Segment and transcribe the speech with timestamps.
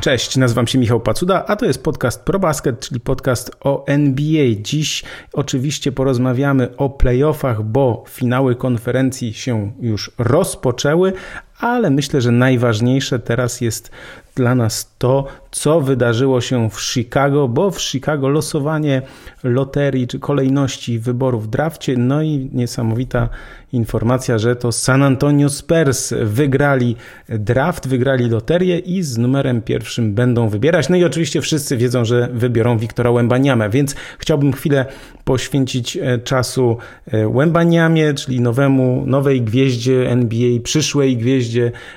[0.00, 4.44] Cześć, nazywam się Michał Pacuda, a to jest podcast ProBasket, czyli podcast o NBA.
[4.60, 11.12] Dziś oczywiście porozmawiamy o playoffach, bo finały konferencji się już rozpoczęły,
[11.58, 13.90] ale myślę, że najważniejsze teraz jest
[14.38, 19.02] dla nas to, co wydarzyło się w Chicago, bo w Chicago losowanie
[19.44, 23.28] loterii czy kolejności wyborów w drafcie, no i niesamowita
[23.72, 26.96] informacja, że to San Antonio Spurs wygrali
[27.28, 30.88] draft, wygrali loterię i z numerem pierwszym będą wybierać.
[30.88, 34.86] No i oczywiście wszyscy wiedzą, że wybiorą Wiktora Łębaniamę, więc chciałbym chwilę
[35.24, 41.47] poświęcić e, czasu e, Łębaniamie, czyli nowemu, nowej gwieździe NBA, przyszłej gwieździe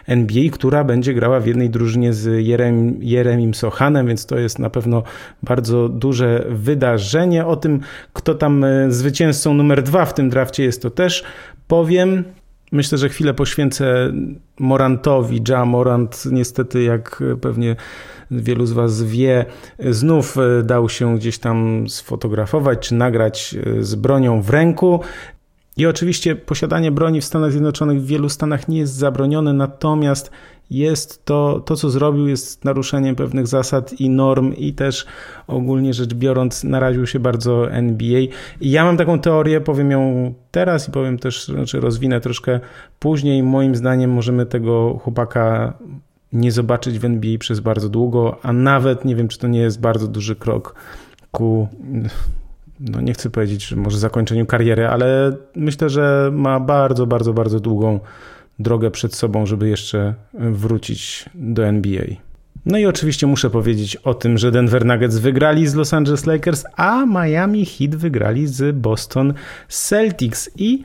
[0.08, 4.70] NBA, która będzie grała w jednej drużynie z Jerem, Jeremim Sochanem, więc to jest na
[4.70, 5.04] pewno
[5.44, 7.46] bardzo duże wydarzenie.
[7.46, 7.80] O tym,
[8.14, 11.24] kto tam e, zwycięzcą numer dwa w tym drafcie jest, to też
[11.68, 12.24] powiem.
[12.72, 14.14] Myślę, że chwilę poświęcę
[14.60, 15.42] Morantowi.
[15.50, 17.76] Ja Morant niestety, jak pewnie
[18.32, 19.46] wielu z Was wie,
[19.80, 25.00] znów e, dał się gdzieś tam sfotografować czy nagrać e, z bronią w ręku.
[25.82, 30.32] I oczywiście posiadanie broni w Stanach Zjednoczonych w wielu stanach nie jest zabronione, natomiast
[30.70, 35.06] jest to, to co zrobił, jest naruszeniem pewnych zasad i norm, i też
[35.48, 38.20] ogólnie rzecz biorąc, naraził się bardzo NBA.
[38.62, 42.60] I ja mam taką teorię, powiem ją teraz i powiem też, znaczy rozwinę troszkę
[43.00, 43.44] później.
[43.44, 45.74] Moim zdaniem możemy tego chłopaka
[46.34, 49.82] nie zobaczyć w NBA przez bardzo długo, a nawet nie wiem, czy to nie jest
[49.82, 50.76] bardzo duży krok
[51.32, 51.68] ku
[52.82, 57.60] no nie chcę powiedzieć, że może zakończeniu kariery, ale myślę, że ma bardzo, bardzo, bardzo
[57.60, 58.00] długą
[58.60, 62.06] drogę przed sobą, żeby jeszcze wrócić do NBA.
[62.66, 66.64] No i oczywiście muszę powiedzieć o tym, że Denver Nuggets wygrali z Los Angeles Lakers,
[66.76, 69.34] a Miami Heat wygrali z Boston
[69.68, 70.50] Celtics.
[70.56, 70.84] I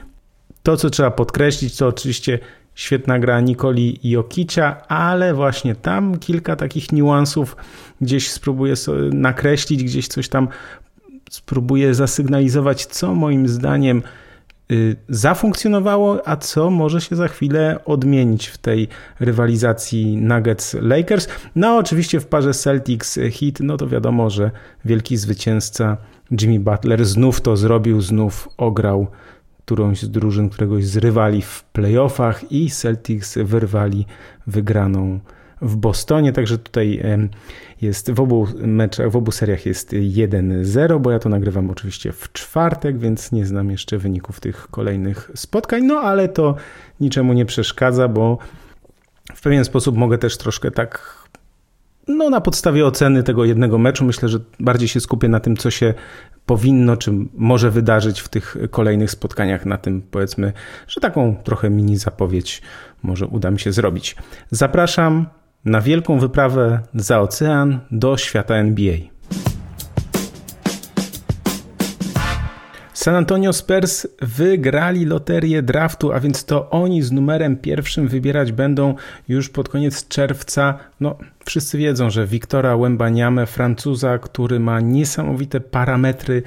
[0.63, 2.39] to, co trzeba podkreślić, to oczywiście
[2.75, 7.57] świetna gra Nikoli Jokicia, ale właśnie tam kilka takich niuansów
[8.01, 8.75] gdzieś spróbuję
[9.13, 10.49] nakreślić, gdzieś coś tam
[11.31, 14.03] spróbuję zasygnalizować, co moim zdaniem
[14.73, 18.89] y, zafunkcjonowało, a co może się za chwilę odmienić w tej
[19.21, 21.29] rywalizacji Nuggets-Lakers.
[21.57, 24.51] No oczywiście w parze Celtics-Heat, no to wiadomo, że
[24.85, 25.97] wielki zwycięzca
[26.41, 29.07] Jimmy Butler znów to zrobił, znów ograł
[29.67, 34.07] którąś z drużyn, któregoś z rywali w playoffach i Celtics wyrwali
[34.47, 35.21] wygraną
[35.61, 37.03] w Bostonie, także tutaj
[37.83, 42.33] jest w obu meczach, w obu seriach jest 1-0, bo ja to nagrywam oczywiście w
[42.33, 46.55] czwartek, więc nie znam jeszcze wyników tych kolejnych spotkań, no ale to
[47.01, 48.39] niczemu nie przeszkadza, bo
[49.35, 51.27] w pewien sposób mogę też troszkę tak
[52.09, 55.71] no, na podstawie oceny tego jednego meczu myślę, że bardziej się skupię na tym, co
[55.71, 55.95] się
[56.47, 59.67] powinno, czy może wydarzyć w tych kolejnych spotkaniach.
[59.67, 60.53] Na tym powiedzmy,
[60.89, 62.63] że taką trochę mini zapowiedź
[63.03, 64.17] może uda mi się zrobić.
[64.51, 65.27] Zapraszam
[65.67, 69.16] na wielką wyprawę za ocean do świata NBA.
[73.07, 78.95] San Antonio Spurs wygrali loterię draftu, a więc to oni z numerem pierwszym wybierać będą
[79.29, 80.79] już pod koniec czerwca.
[81.01, 86.43] No, wszyscy wiedzą, że Wiktora Wembaniame, Francuza, który ma niesamowite parametry,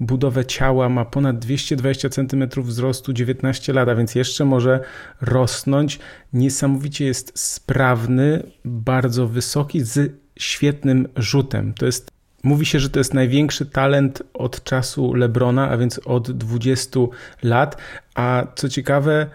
[0.00, 4.80] budowę ciała, ma ponad 220 cm wzrostu, 19 lat, a więc jeszcze może
[5.20, 5.98] rosnąć.
[6.32, 11.74] Niesamowicie jest sprawny, bardzo wysoki, z świetnym rzutem.
[11.74, 12.13] To jest
[12.44, 17.00] Mówi się, że to jest największy talent od czasu Lebrona, a więc od 20
[17.42, 17.76] lat.
[18.14, 19.26] A co ciekawe,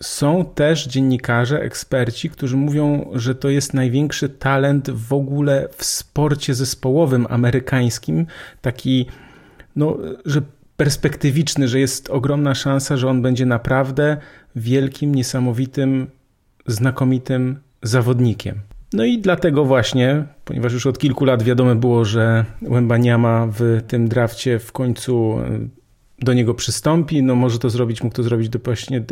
[0.00, 6.54] są też dziennikarze, eksperci, którzy mówią, że to jest największy talent w ogóle w sporcie
[6.54, 8.26] zespołowym amerykańskim.
[8.60, 9.06] Taki,
[9.76, 10.42] no, że
[10.76, 14.16] perspektywiczny, że jest ogromna szansa, że on będzie naprawdę
[14.56, 16.10] wielkim, niesamowitym,
[16.66, 18.71] znakomitym zawodnikiem.
[18.92, 24.08] No i dlatego właśnie, ponieważ już od kilku lat wiadomo było, że Łębaniama w tym
[24.08, 25.68] drafcie w końcu e,
[26.18, 29.04] do niego przystąpi, no może to zrobić, mógł to zrobić właśnie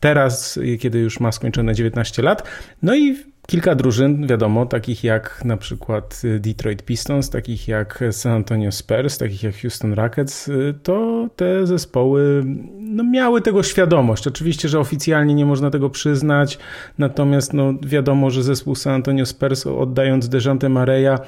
[0.00, 2.42] teraz, kiedy już ma skończone 19 lat.
[2.82, 3.16] No i
[3.46, 9.42] kilka drużyn, wiadomo, takich jak na przykład Detroit Pistons, takich jak San Antonio Spurs, takich
[9.42, 10.50] jak Houston Rockets,
[10.82, 12.42] to te zespoły
[12.78, 14.26] no, miały tego świadomość.
[14.26, 16.58] Oczywiście, że oficjalnie nie można tego przyznać,
[16.98, 21.18] natomiast no, wiadomo, że zespół San Antonio Spurs oddając Dejante Mareja,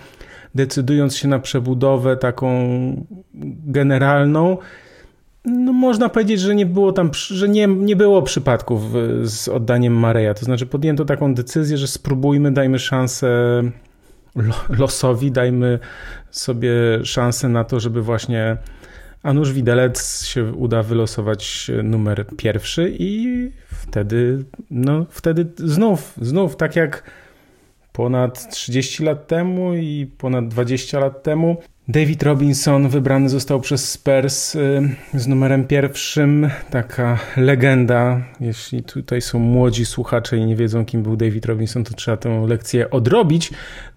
[0.55, 2.47] decydując się na przebudowę taką
[3.67, 4.59] generalną,
[5.45, 8.83] no można powiedzieć, że nie było tam, że nie, nie było przypadków
[9.23, 10.35] z oddaniem Mareja.
[10.35, 13.63] To znaczy podjęto taką decyzję, że spróbujmy, dajmy szansę
[14.79, 15.79] losowi, dajmy
[16.31, 16.71] sobie
[17.05, 18.57] szansę na to, żeby właśnie
[19.23, 27.11] Anusz Widelec się uda wylosować numer pierwszy i wtedy, no wtedy znów, znów tak jak
[27.93, 31.57] ponad 30 lat temu i ponad 20 lat temu.
[31.89, 34.83] David Robinson wybrany został przez Spurs y,
[35.15, 36.51] z numerem pierwszym.
[36.71, 38.21] Taka legenda.
[38.41, 42.47] Jeśli tutaj są młodzi słuchacze i nie wiedzą, kim był David Robinson, to trzeba tę
[42.49, 43.51] lekcję odrobić.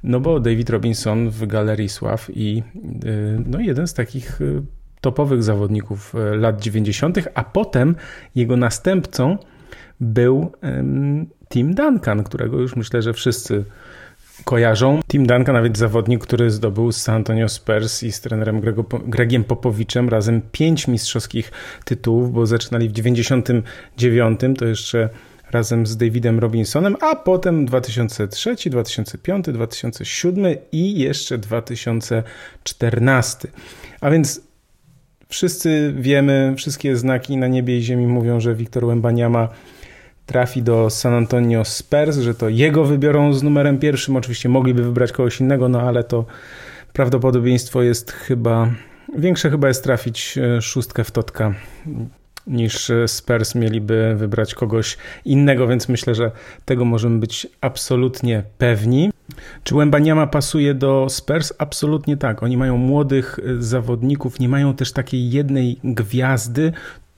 [0.03, 2.63] No bo David Robinson w Galerii Sław i
[3.05, 4.61] y, no, jeden z takich y,
[5.01, 7.95] topowych zawodników lat 90., a potem
[8.35, 9.37] jego następcą
[9.99, 10.51] był
[11.49, 13.65] Tim Duncan, którego już myślę, że wszyscy
[14.47, 14.99] kojarzą.
[15.07, 19.43] Tim Duncan, nawet zawodnik, który zdobył z San Antonio Spurs i z trenerem Grego, Gregiem
[19.43, 21.51] Popowiczem razem pięć mistrzowskich
[21.85, 25.09] tytułów, bo zaczynali w 99, to jeszcze
[25.51, 33.47] razem z Davidem Robinsonem, a potem 2003, 2005, 2007 i jeszcze 2014.
[34.01, 34.41] A więc
[35.29, 39.49] wszyscy wiemy, wszystkie znaki na niebie i ziemi mówią, że Wiktor Łębaniama
[40.27, 44.15] trafi do San Antonio Spurs, że to jego wybiorą z numerem pierwszym.
[44.15, 46.25] Oczywiście mogliby wybrać kogoś innego, no ale to
[46.93, 48.71] prawdopodobieństwo jest chyba
[49.17, 51.53] większe chyba jest trafić e, szóstkę w totka
[52.47, 56.31] niż e, Spurs mieliby wybrać kogoś innego, więc myślę, że
[56.65, 59.11] tego możemy być absolutnie pewni.
[59.63, 61.53] Czy Łębaniama pasuje do Spurs?
[61.57, 62.43] Absolutnie tak.
[62.43, 66.73] Oni mają młodych e, zawodników, nie mają też takiej jednej gwiazdy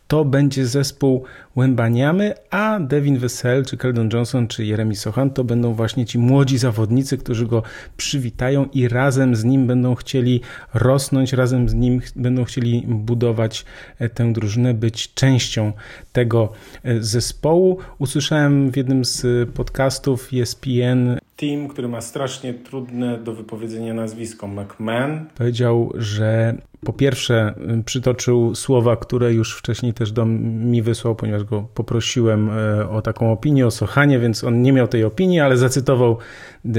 [0.09, 1.23] to będzie zespół
[1.55, 6.57] Łębaniamy, a Devin Wessel, czy Keldon Johnson, czy Jeremy Sochan to będą właśnie ci młodzi
[6.57, 7.63] zawodnicy, którzy go
[7.97, 10.41] przywitają i razem z nim będą chcieli
[10.73, 13.65] rosnąć, razem z nim będą chcieli budować
[13.99, 15.73] e, tę drużynę, być częścią
[16.11, 16.51] tego
[16.83, 17.77] e, zespołu.
[17.99, 25.25] Usłyszałem w jednym z podcastów ESPN team, który ma strasznie trudne do wypowiedzenia nazwisko McMahon,
[25.35, 26.55] powiedział, że
[26.85, 32.49] po pierwsze y, przytoczył słowa, które już wcześniej też do mi wysłał, ponieważ go poprosiłem
[32.49, 36.17] y, o taką opinię o Sochanie, więc on nie miał tej opinii, ale zacytował
[36.65, 36.69] y,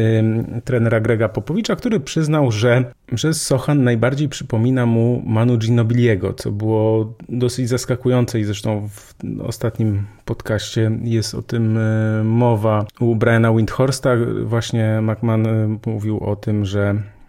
[0.64, 7.14] trenera Grega Popowicza, który przyznał, że, że Sochan najbardziej przypomina mu Manu Ginobiliego, co było
[7.28, 11.78] dosyć zaskakujące i zresztą w ostatnim podcaście jest o tym
[12.24, 14.10] mowa u Briana Windhorsta.
[14.44, 17.19] Właśnie McMahon mówił o tym, że E,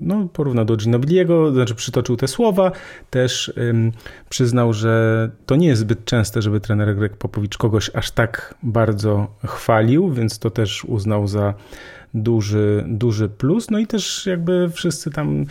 [0.00, 2.72] no, porównał do Ginobiliego, znaczy przytoczył te słowa,
[3.10, 3.52] też
[4.28, 9.26] przyznał, że to nie jest zbyt częste, żeby trener Greg Popowicz kogoś aż tak bardzo
[9.46, 11.54] chwalił, więc to też uznał za
[12.14, 13.70] duży, duży plus.
[13.70, 15.44] No i też jakby wszyscy tam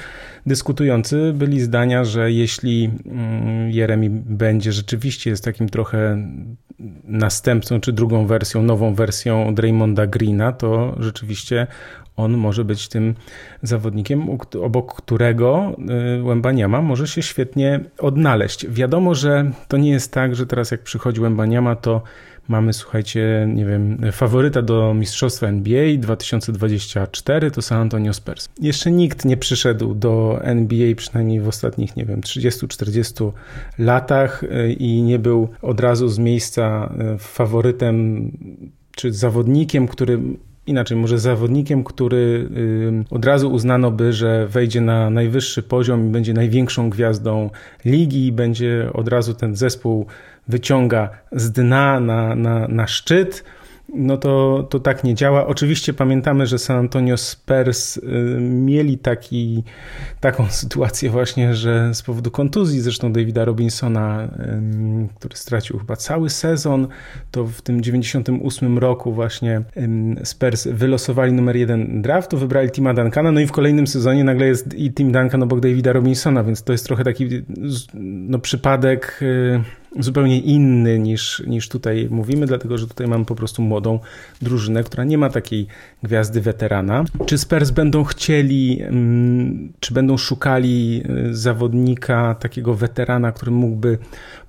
[0.46, 6.28] dyskutujący byli zdania, że jeśli mm, Jeremi będzie rzeczywiście jest takim trochę
[7.04, 11.68] następcą, czy drugą wersją, nową wersją Draymonda Greena, to rzeczywiście
[12.18, 13.16] on może być tym
[13.62, 14.30] zawodnikiem,
[14.62, 15.76] obok którego
[16.20, 18.68] y, Łębaniama może się świetnie odnaleźć.
[18.68, 22.02] Wiadomo, że to nie jest tak, że teraz jak przychodzi Łębaniama, to
[22.48, 28.50] mamy, słuchajcie, nie wiem, faworyta do Mistrzostwa NBA 2024 to San Antonio Spurs.
[28.60, 33.32] Jeszcze nikt nie przyszedł do NBA, przynajmniej w ostatnich, nie wiem, 30-40
[33.80, 38.32] latach y, i nie był od razu z miejsca y, faworytem
[38.96, 40.20] czy zawodnikiem, który
[40.68, 42.50] inaczej, może zawodnikiem, który
[43.10, 47.50] od razu uznano by, że wejdzie na najwyższy poziom i będzie największą gwiazdą
[47.86, 50.06] ligi, będzie od razu ten zespół
[50.48, 53.44] wyciąga z dna na, na, na szczyt
[53.94, 55.48] no to, to tak nie działa.
[55.48, 58.02] Oczywiście pamiętamy, że San Antonio Spurs y,
[58.40, 59.64] mieli taki,
[60.20, 64.28] taką sytuację właśnie, że z powodu kontuzji zresztą Davida Robinsona,
[65.16, 66.88] który stracił chyba cały sezon,
[67.32, 69.62] to w tym 98 roku właśnie
[70.24, 74.74] Spurs wylosowali numer jeden draftu, wybrali Tima Duncana, no i w kolejnym sezonie nagle jest
[74.74, 77.30] i Tim Duncan obok Davida Robinsona, więc to jest trochę taki
[78.04, 79.64] no, przypadek y,
[80.00, 84.00] zupełnie inny niż, niż tutaj mówimy, dlatego że tutaj mamy po prostu młodą
[84.42, 85.68] drużynę, która nie ma takiej
[86.04, 87.04] gwiazdy weterana.
[87.26, 93.98] Czy Spurs będą chcieli, mm, czy będą szukali y, zawodnika, takiego weterana, który mógłby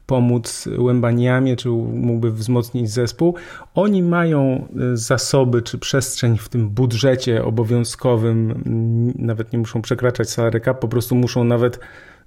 [0.06, 3.34] pomóc Łębaniamie, czy mógłby wzmocnić zespół.
[3.74, 10.30] Oni mają y, zasoby czy przestrzeń w tym budżecie obowiązkowym, mm, nawet nie muszą przekraczać
[10.30, 11.80] salary cap, po prostu muszą nawet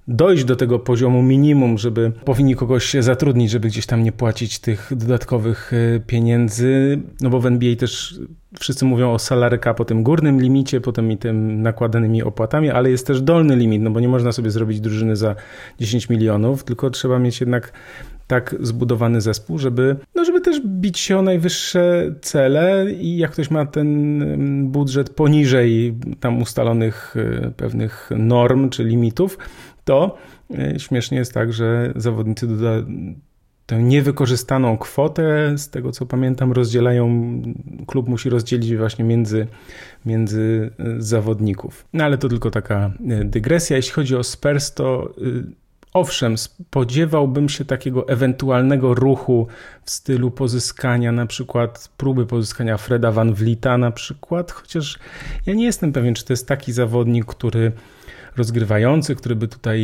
[0.08, 4.92] dojść do tego poziomu minimum, żeby powinni kogoś zatrudnić, żeby gdzieś tam nie płacić tych
[4.96, 8.20] dodatkowych e, pieniędzy, no bo w NBA też
[8.60, 12.90] wszyscy mówią o salary cap, o tym górnym limicie, potem i tym nakładanymi opłatami, ale
[12.90, 15.34] jest też dolny limit, no bo nie można sobie zrobić drużyny za
[15.80, 17.72] 10 milionów, tylko trzeba mieć jednak
[18.26, 23.50] tak zbudowany zespół, żeby, no żeby też bić się o najwyższe cele i jak ktoś
[23.50, 29.38] ma ten mm, budżet poniżej tam ustalonych e, pewnych norm czy limitów,
[29.84, 30.16] to
[30.58, 32.86] e, śmiesznie jest tak, że zawodnicy doda
[33.66, 35.58] tę niewykorzystaną kwotę.
[35.58, 37.08] Z tego co pamiętam, rozdzielają,
[37.86, 39.46] klub musi rozdzielić właśnie między,
[40.06, 41.84] między zawodników.
[41.92, 42.90] No ale to tylko taka
[43.24, 43.76] dygresja.
[43.76, 45.14] Jeśli chodzi o Spurs, to
[45.92, 49.46] Owszem, spodziewałbym się takiego ewentualnego ruchu
[49.84, 54.98] w stylu pozyskania, na przykład próby pozyskania Freda Van Vlita na przykład, chociaż
[55.46, 57.72] ja nie jestem pewien, czy to jest taki zawodnik, który
[58.36, 59.80] rozgrywający, który by tutaj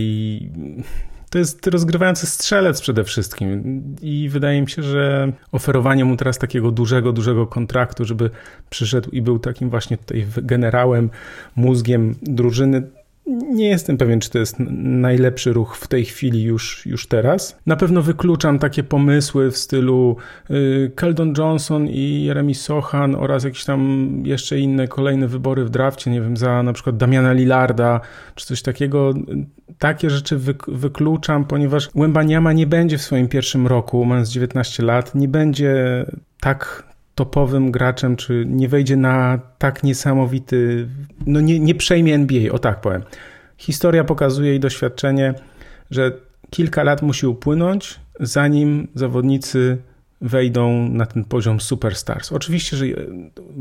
[1.31, 3.83] to jest rozgrywający strzelec przede wszystkim.
[4.03, 8.31] I wydaje mi się, że oferowanie mu teraz takiego dużego, dużego kontraktu, żeby
[8.71, 11.11] przyszedł i był takim właśnie tutaj generałem,
[11.57, 12.83] mózgiem drużyny,
[13.29, 17.59] nie jestem pewien, czy to jest najlepszy ruch w tej chwili już, już teraz.
[17.67, 20.17] Na pewno wykluczam takie pomysły w stylu
[20.51, 26.11] y, Keldon Johnson i Jeremy Sochan oraz jakieś tam jeszcze inne kolejne wybory w drafcie,
[26.11, 28.01] nie wiem, za na przykład Damiana Lillarda
[28.35, 29.15] czy coś takiego.
[29.79, 30.37] Takie rzeczy
[30.69, 36.05] wykluczam, ponieważ Łębaniama nie będzie w swoim pierwszym roku, mając 19 lat, nie będzie
[36.41, 40.89] tak topowym graczem, czy nie wejdzie na tak niesamowity,
[41.27, 43.03] no nie, nie przejmie NBA, o tak powiem.
[43.57, 45.35] Historia pokazuje i doświadczenie,
[45.91, 46.13] że
[46.51, 49.79] kilka lat musi upłynąć, zanim zawodnicy
[50.21, 52.33] wejdą na ten poziom superstars.
[52.33, 52.87] Oczywiście, że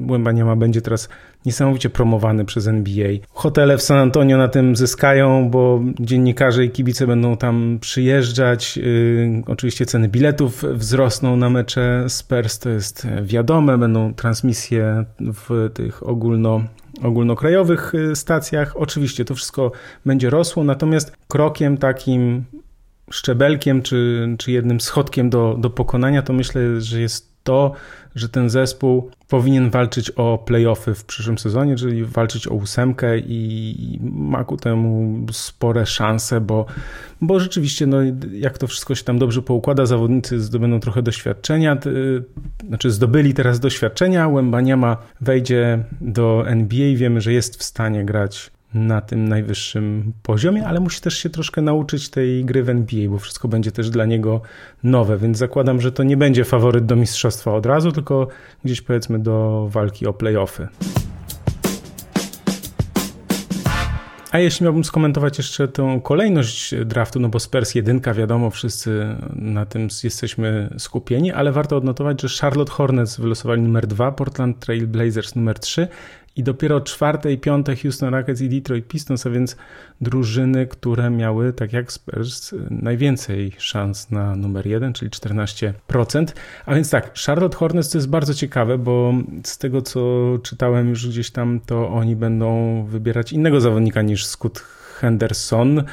[0.10, 1.10] Łębaniama będzie teraz
[1.46, 3.10] niesamowicie promowany przez NBA.
[3.30, 8.78] Hotele w San Antonio na tym zyskają, bo dziennikarze i kibice będą tam przyjeżdżać.
[8.78, 13.78] Yy, oczywiście ceny biletów wzrosną na mecze Spurs, to jest wiadome.
[13.78, 16.62] Będą transmisje w tych ogólno
[17.04, 18.78] ogólnokrajowych y, stacjach.
[18.78, 19.72] Oczywiście to wszystko
[20.06, 22.44] będzie rosło, natomiast krokiem takim
[23.12, 27.72] szczebelkiem czy, czy jednym schodkiem do, do pokonania, to myślę, że jest to,
[28.16, 34.00] że ten zespół powinien walczyć o playoffy w przyszłym sezonie, czyli walczyć o ósemkę i
[34.02, 36.66] ma ku temu spore szanse, bo,
[37.22, 37.98] bo rzeczywiście, no,
[38.32, 41.78] jak to wszystko się tam dobrze poukłada, zawodnicy zdobędą trochę doświadczenia,
[42.68, 49.02] znaczy zdobyli teraz doświadczenia, Łębaniama wejdzie do NBA, wiemy, że jest w stanie grać na
[49.02, 53.48] tym najwyższym poziomie, ale musi też się troszkę nauczyć tej gry w NBA, bo wszystko
[53.48, 54.42] będzie też dla niego
[54.84, 58.28] nowe, więc zakładam, że to nie będzie faworyt do mistrzostwa od razu, tylko
[58.66, 60.68] gdzieś powiedzmy do walki o playoffy.
[64.32, 69.66] A jeśli miałbym skomentować jeszcze tę kolejność draftu, no bo Spurs jedynka, wiadomo, wszyscy na
[69.66, 75.36] tym jesteśmy skupieni, ale warto odnotować, że Charlotte Hornets wylosowali numer 2, Portland Trail Blazers
[75.36, 75.88] numer 3
[76.38, 79.56] i dopiero czwarte i piąte Houston Rockets i Detroit Pistons, a więc
[80.02, 85.74] drużyny, które miały, tak jak Spurs, najwięcej szans na numer jeden, czyli 14%.
[86.66, 89.14] A więc tak, Charlotte Hornets to jest bardzo ciekawe, bo
[89.44, 90.00] z tego co
[90.44, 94.60] czytałem już gdzieś tam, to oni będą wybierać innego zawodnika niż Scott
[95.00, 95.84] Henderson.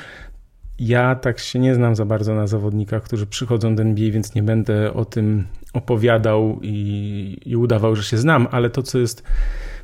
[0.78, 4.42] Ja tak się nie znam za bardzo na zawodnikach, którzy przychodzą do NBA, więc nie
[4.42, 9.22] będę o tym opowiadał i, i udawał, że się znam, ale to, co jest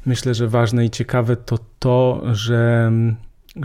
[0.07, 2.93] myślę, że ważne i ciekawe, to to, że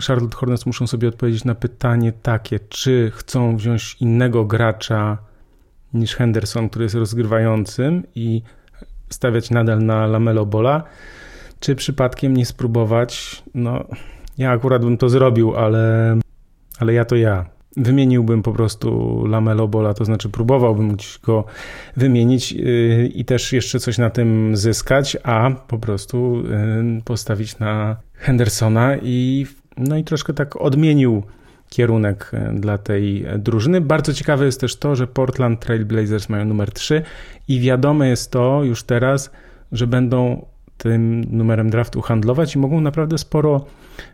[0.06, 5.18] Charlotte Hornets muszą sobie odpowiedzieć na pytanie takie, czy chcą wziąć innego gracza
[5.94, 8.42] niż Henderson, który jest rozgrywającym i
[9.10, 10.82] stawiać nadal na Lamelo Bola,
[11.60, 13.84] czy przypadkiem nie spróbować, no
[14.38, 16.16] ja akurat bym to zrobił, ale,
[16.78, 21.44] ale ja to ja wymieniłbym po prostu Lamelo Bola, to znaczy próbowałbym go
[21.96, 26.42] wymienić yy, i też jeszcze coś na tym zyskać, a po prostu
[26.94, 31.22] yy, postawić na Hendersona i no i troszkę tak odmienił
[31.68, 33.80] kierunek yy, dla tej drużyny.
[33.80, 37.02] Bardzo ciekawe jest też to, że Portland Trail Blazers mają numer 3
[37.48, 39.30] i wiadome jest to już teraz,
[39.72, 40.46] że będą
[40.78, 43.64] tym numerem draftu handlować i mogą naprawdę sporo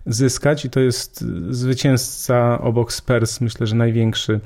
[0.07, 4.41] zyskać i to jest zwycięzca obok Spurs, myślę, że największy.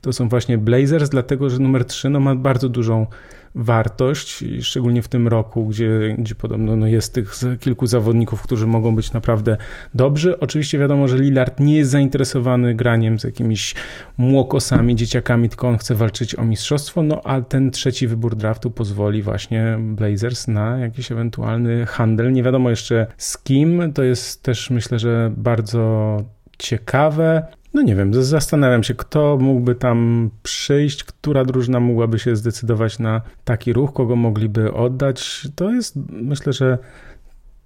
[0.00, 3.06] To są właśnie Blazers, dlatego że numer 3 no, ma bardzo dużą
[3.54, 8.96] wartość, szczególnie w tym roku, gdzie, gdzie podobno no jest tych kilku zawodników, którzy mogą
[8.96, 9.56] być naprawdę
[9.94, 10.38] dobrzy.
[10.40, 13.74] Oczywiście wiadomo, że Lillard nie jest zainteresowany graniem z jakimiś
[14.18, 19.22] młokosami, dzieciakami, tylko on chce walczyć o mistrzostwo, no a ten trzeci wybór draftu pozwoli
[19.22, 22.32] właśnie Blazers na jakiś ewentualny handel.
[22.32, 26.16] Nie wiadomo jeszcze z kim, to jest też myślę, że bardzo
[26.58, 27.46] ciekawe.
[27.74, 33.20] No nie wiem, zastanawiam się, kto mógłby tam przyjść, która drużyna mogłaby się zdecydować na
[33.44, 35.48] taki ruch, kogo mogliby oddać.
[35.56, 36.78] To jest, myślę, że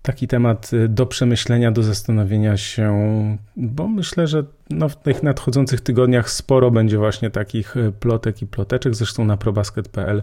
[0.03, 2.93] taki temat do przemyślenia, do zastanowienia się,
[3.57, 8.95] bo myślę, że no w tych nadchodzących tygodniach sporo będzie właśnie takich plotek i ploteczek.
[8.95, 10.23] Zresztą na probasket.pl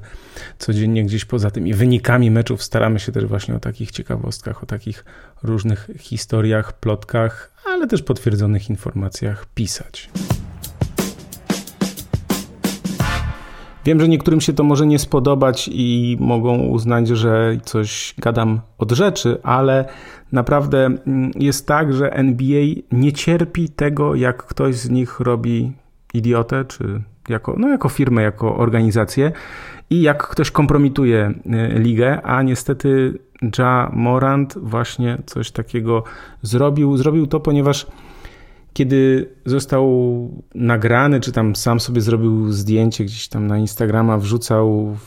[0.58, 5.06] codziennie gdzieś poza tymi wynikami meczów staramy się też właśnie o takich ciekawostkach, o takich
[5.44, 10.10] różnych historiach, plotkach, ale też potwierdzonych informacjach pisać.
[13.86, 18.92] Wiem, że niektórym się to może nie spodobać i mogą uznać, że coś gadam od
[18.92, 19.86] rzeczy, ale
[20.32, 25.74] naprawdę mm, jest tak, że NBA nie cierpi tego, jak ktoś z nich robi
[26.14, 29.32] idiotę, czy jako, no jako firmę, jako organizację
[29.94, 31.34] i jak ktoś kompromituje
[31.76, 33.20] y, ligę, a niestety
[33.60, 36.04] Ja Morant właśnie coś takiego
[36.42, 36.98] zrobił.
[36.98, 37.88] Zrobił to, ponieważ
[38.74, 39.84] kiedy został
[40.56, 44.98] nagrany, czy tam sam sobie zrobił zdjęcie gdzieś tam na Instagrama, wrzucał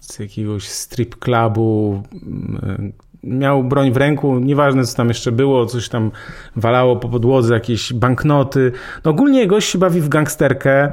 [0.00, 5.88] z jakiegoś strip clubu, mm, miał broń w ręku, nieważne co tam jeszcze było, coś
[5.88, 6.10] tam
[6.56, 8.72] walało po podłodze, jakieś banknoty.
[9.04, 10.92] No ogólnie gość się bawi w gangsterkę,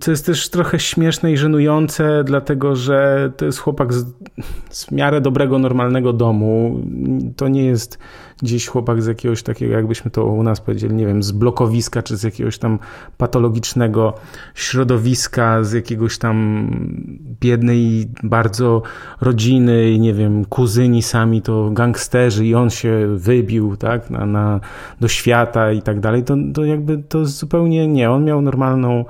[0.00, 4.04] co jest też trochę śmieszne i żenujące, dlatego że to jest chłopak z,
[4.70, 6.80] z miarę dobrego, normalnego domu.
[7.36, 7.98] To nie jest
[8.42, 12.16] gdzieś chłopak z jakiegoś takiego, jakbyśmy to u nas powiedzieli, nie wiem, z blokowiska, czy
[12.16, 12.78] z jakiegoś tam
[13.16, 14.14] patologicznego
[14.54, 16.68] środowiska, z jakiegoś tam
[17.40, 18.82] biednej bardzo
[19.20, 24.60] rodziny i nie wiem, kuzyni sami to gangsterzy i on się wybił, tak, na, na
[25.00, 28.10] do świata i tak dalej, to, to jakby to zupełnie nie.
[28.10, 29.04] On miał normalną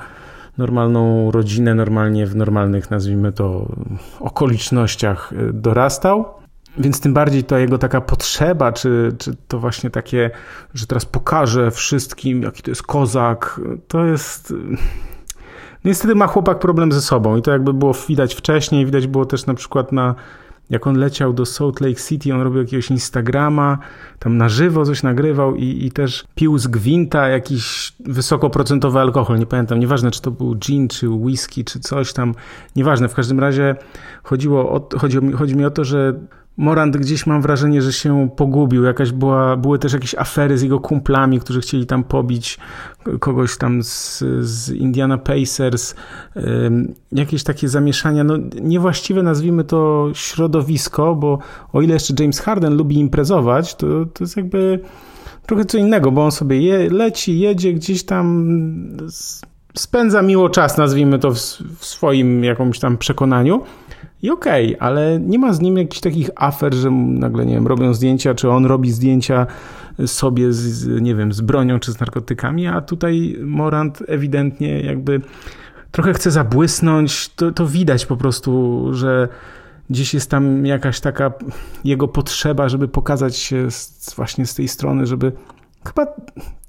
[0.59, 3.77] normalną rodzinę, normalnie w normalnych, nazwijmy to,
[4.21, 6.25] okolicznościach y, dorastał.
[6.79, 10.31] Więc tym bardziej ta jego taka potrzeba, czy, czy to właśnie takie,
[10.75, 14.55] że teraz pokażę wszystkim, jaki to jest kozak, to jest.
[15.85, 19.47] Niestety ma chłopak problem ze sobą i to jakby było widać wcześniej, widać było też
[19.47, 20.15] na przykład na
[20.71, 23.79] jak on leciał do Salt Lake City, on robił jakiegoś Instagrama,
[24.19, 29.47] tam na żywo coś nagrywał i, i też pił z gwinta jakiś wysokoprocentowy alkohol, nie
[29.47, 32.35] pamiętam, nieważne czy to był gin, czy whisky, czy coś tam,
[32.77, 33.77] nieważne, w każdym razie
[34.23, 36.21] chodziło o, chodzi, chodzi mi o to, że
[36.57, 38.85] Morant gdzieś mam wrażenie, że się pogubił.
[38.85, 42.59] Jakaś była, były też jakieś afery z jego kumplami, którzy chcieli tam pobić
[43.21, 45.95] kogoś tam z, z Indiana Pacers.
[47.13, 51.39] Jakieś takie zamieszania, no niewłaściwe nazwijmy to środowisko, bo
[51.73, 54.81] o ile jeszcze James Harden lubi imprezować, to, to jest jakby
[55.47, 58.47] trochę co innego, bo on sobie je, leci, jedzie gdzieś tam
[59.75, 61.39] spędza miło czas, nazwijmy to w,
[61.79, 63.63] w swoim jakimś tam przekonaniu.
[64.25, 67.67] I okej, okay, ale nie ma z nim jakichś takich afer, że nagle, nie wiem,
[67.67, 69.47] robią zdjęcia, czy on robi zdjęcia
[70.07, 75.21] sobie z, nie wiem, z bronią, czy z narkotykami, a tutaj Morant ewidentnie jakby
[75.91, 77.29] trochę chce zabłysnąć.
[77.29, 79.29] To, to widać po prostu, że
[79.91, 81.33] gdzieś jest tam jakaś taka
[81.85, 85.33] jego potrzeba, żeby pokazać się z, właśnie z tej strony, żeby
[85.87, 86.07] chyba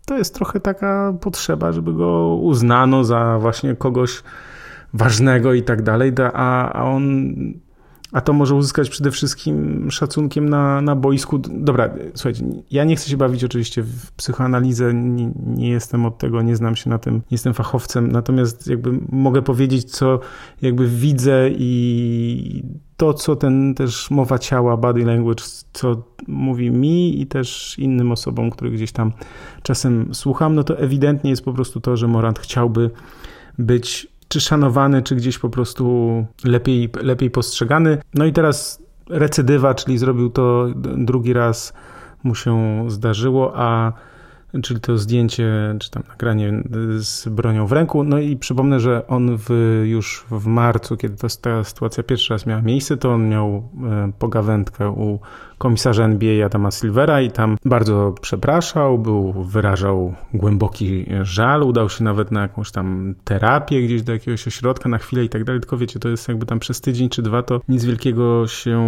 [0.06, 4.24] to jest trochę taka potrzeba, żeby go uznano za właśnie kogoś
[4.93, 7.34] ważnego i tak dalej, a, a on
[8.15, 11.38] a to może uzyskać przede wszystkim szacunkiem na, na boisku.
[11.38, 16.41] Dobra, słuchajcie, ja nie chcę się bawić oczywiście w psychoanalizę, nie, nie, jestem od tego,
[16.41, 20.19] nie znam się na tym, nie jestem fachowcem, natomiast jakby mogę powiedzieć, co
[20.62, 22.63] jakby widzę i
[22.98, 25.43] to, co ten też mowa ciała, body language,
[25.74, 29.12] co mówi mi i też innym osobom, których gdzieś tam
[29.63, 32.89] czasem słucham, no to ewidentnie jest po prostu to, że Morant chciałby
[33.60, 37.98] być czy szanowany, czy gdzieś po prostu lepiej, lepiej postrzegany.
[38.13, 41.74] No i teraz recydywa, czyli zrobił to drugi raz,
[42.24, 43.93] mu się zdarzyło, a
[44.62, 46.63] czyli to zdjęcie, czy tam nagranie
[46.98, 48.04] z bronią w ręku.
[48.04, 49.50] No i przypomnę, że on w,
[49.86, 54.12] już w marcu, kiedy to, ta sytuacja pierwszy raz miała miejsce, to on miał e,
[54.20, 55.20] pogawędkę u
[55.58, 62.32] komisarza NBA Adama Silvera i tam bardzo przepraszał, był, wyrażał głęboki żal, udał się nawet
[62.32, 66.00] na jakąś tam terapię gdzieś do jakiegoś ośrodka na chwilę i tak dalej, tylko wiecie,
[66.00, 68.82] to jest jakby tam przez tydzień czy dwa to nic wielkiego się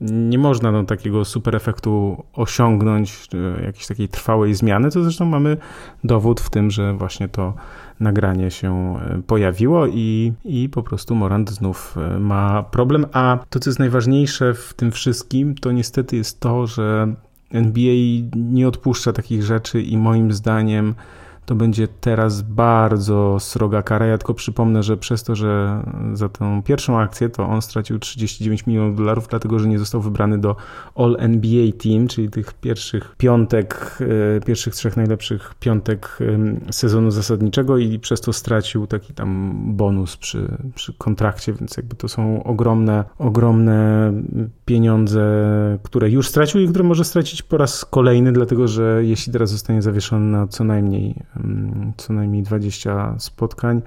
[0.00, 3.28] nie można no, takiego super efektu osiągnąć,
[3.64, 5.56] jakiejś takiej trwałej zmiany, to zresztą mamy
[6.04, 7.54] dowód w tym, że właśnie to
[8.00, 13.06] nagranie się e, pojawiło i, i po prostu Morant znów e, ma problem.
[13.12, 17.14] A to, co jest najważniejsze w tym wszystkim, to niestety jest to, że
[17.50, 17.94] NBA
[18.36, 20.94] nie odpuszcza takich rzeczy i moim zdaniem
[21.46, 24.06] to będzie teraz bardzo sroga kara.
[24.06, 28.66] Ja tylko przypomnę, że przez to, że za tą pierwszą akcję to on stracił 39
[28.66, 30.56] milionów dolarów, dlatego że nie został wybrany do
[30.94, 33.98] All NBA Team, czyli tych pierwszych piątek,
[34.36, 36.18] e, pierwszych trzech najlepszych piątek
[36.70, 42.08] sezonu zasadniczego i przez to stracił taki tam bonus przy, przy kontrakcie, więc jakby to
[42.08, 44.12] są ogromne, ogromne
[44.64, 45.24] pieniądze,
[45.82, 49.82] które już stracił i które może stracić po raz kolejny, dlatego że jeśli teraz zostanie
[49.82, 51.14] zawieszony na co najmniej
[51.96, 53.82] co najmniej 20 spotkań,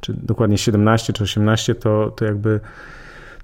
[0.00, 2.60] czy dokładnie 17 czy 18, to, to jakby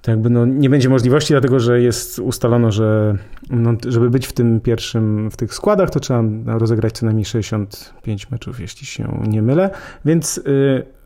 [0.01, 3.17] to jakby no nie będzie możliwości, dlatego że jest ustalono, że
[3.49, 8.31] no, żeby być w tym pierwszym, w tych składach, to trzeba rozegrać co najmniej 65
[8.31, 9.69] meczów, jeśli się nie mylę.
[10.05, 10.98] Więc y,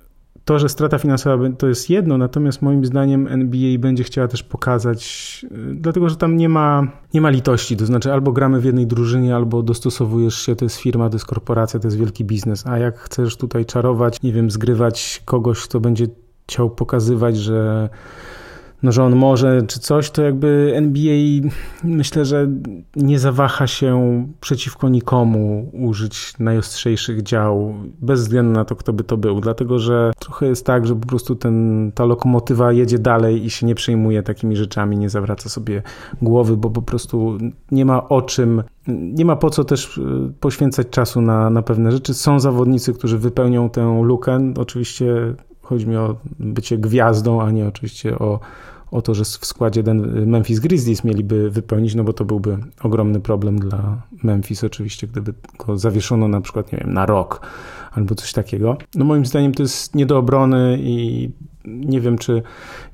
[0.46, 5.46] to, że strata finansowa to jest jedno, natomiast moim zdaniem NBA będzie chciała też pokazać,
[5.52, 8.88] y, dlatego że tam nie ma, nie ma litości, to znaczy albo gramy w jednej
[8.88, 12.78] drużynie, albo dostosowujesz się, to jest firma, to jest korporacja, to jest wielki biznes, a
[12.78, 16.08] jak chcesz tutaj czarować, nie wiem, zgrywać kogoś, kto będzie
[16.48, 17.90] chciał pokazywać, że
[18.84, 21.50] no, że on może czy coś, to jakby NBA
[21.84, 22.48] myślę, że
[22.96, 29.18] nie zawaha się przeciwko nikomu użyć najostrzejszych dział, bez względu na to, kto by to
[29.18, 29.42] był.
[29.42, 33.66] Dlatego, że trochę jest tak, że po prostu ten, ta lokomotywa jedzie dalej i się
[33.66, 35.82] nie przejmuje takimi rzeczami, nie zawraca sobie
[36.22, 37.38] głowy, bo po prostu
[37.72, 40.02] nie ma o czym, nie ma po co też e,
[40.40, 42.14] poświęcać czasu na, na pewne rzeczy.
[42.14, 44.54] Są zawodnicy, którzy wypełnią tę lukę.
[44.58, 48.40] Oczywiście chodzi mi o bycie gwiazdą, a nie oczywiście o
[48.94, 49.84] o to, że w składzie
[50.26, 55.34] Memphis Grizzlies mieliby wypełnić, no bo to byłby ogromny problem dla Memphis oczywiście, gdyby
[55.66, 57.42] go zawieszono na przykład, nie wiem, na rok
[57.92, 58.78] albo coś takiego.
[58.96, 61.30] No moim zdaniem to jest nie do obrony i
[61.66, 62.42] nie wiem, czy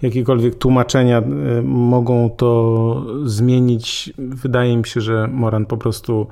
[0.01, 4.13] jakiekolwiek tłumaczenia e, mogą to zmienić.
[4.17, 6.27] Wydaje mi się, że Moran po prostu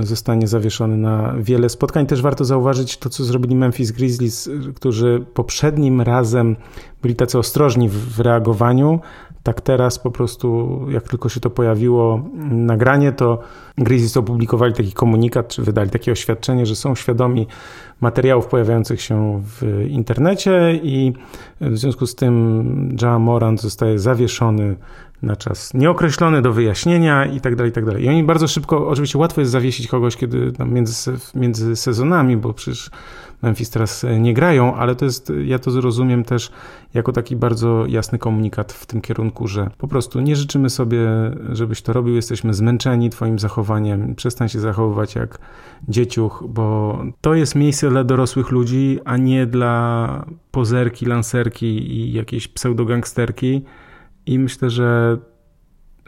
[0.00, 2.06] zostanie zawieszony na wiele spotkań.
[2.06, 6.56] Też warto zauważyć to, co zrobili Memphis Grizzlies, którzy poprzednim razem
[7.02, 9.00] byli tacy ostrożni w reagowaniu.
[9.42, 13.38] Tak teraz po prostu, jak tylko się to pojawiło nagranie, to
[13.78, 17.46] Grizzlies opublikowali taki komunikat, czy wydali takie oświadczenie, że są świadomi
[18.00, 21.12] materiałów pojawiających się w internecie i
[21.60, 24.76] w związku z tym Ja Morant zostaje zawieszony
[25.22, 28.04] na czas nieokreślony do wyjaśnienia i tak dalej, i tak dalej.
[28.04, 32.54] I oni bardzo szybko, oczywiście łatwo jest zawiesić kogoś, kiedy tam między, między sezonami, bo
[32.54, 32.90] przecież
[33.42, 36.50] Memphis teraz e, nie grają, ale to jest, ja to zrozumiem też
[36.94, 41.06] jako taki bardzo jasny komunikat w tym kierunku, że po prostu nie życzymy sobie,
[41.52, 45.38] żebyś to robił, jesteśmy zmęczeni twoim zachowaniem, przestań się zachowywać jak
[45.88, 52.48] dzieciuch, bo to jest miejsce dla dorosłych ludzi, a nie dla pozerki, lancerki i jakiejś
[52.48, 53.64] pseudogangsterki
[54.28, 55.18] i myślę, że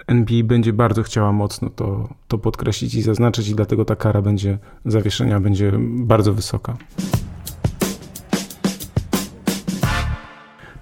[0.06, 4.58] NBA będzie bardzo chciała mocno to, to podkreślić i zaznaczyć, i dlatego ta kara będzie
[4.84, 6.76] zawieszenia będzie bardzo wysoka.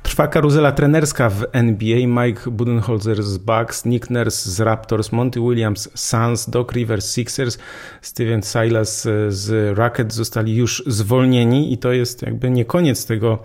[0.02, 2.24] Trwa karuzela trenerska w NBA.
[2.24, 7.58] Mike Budenholzer z Bucks, Nick Nurse z Raptors, Monty Williams Suns, Doc Rivers Sixers,
[8.02, 13.38] Steven Silas z Rockets zostali już zwolnieni i to jest jakby nie koniec tego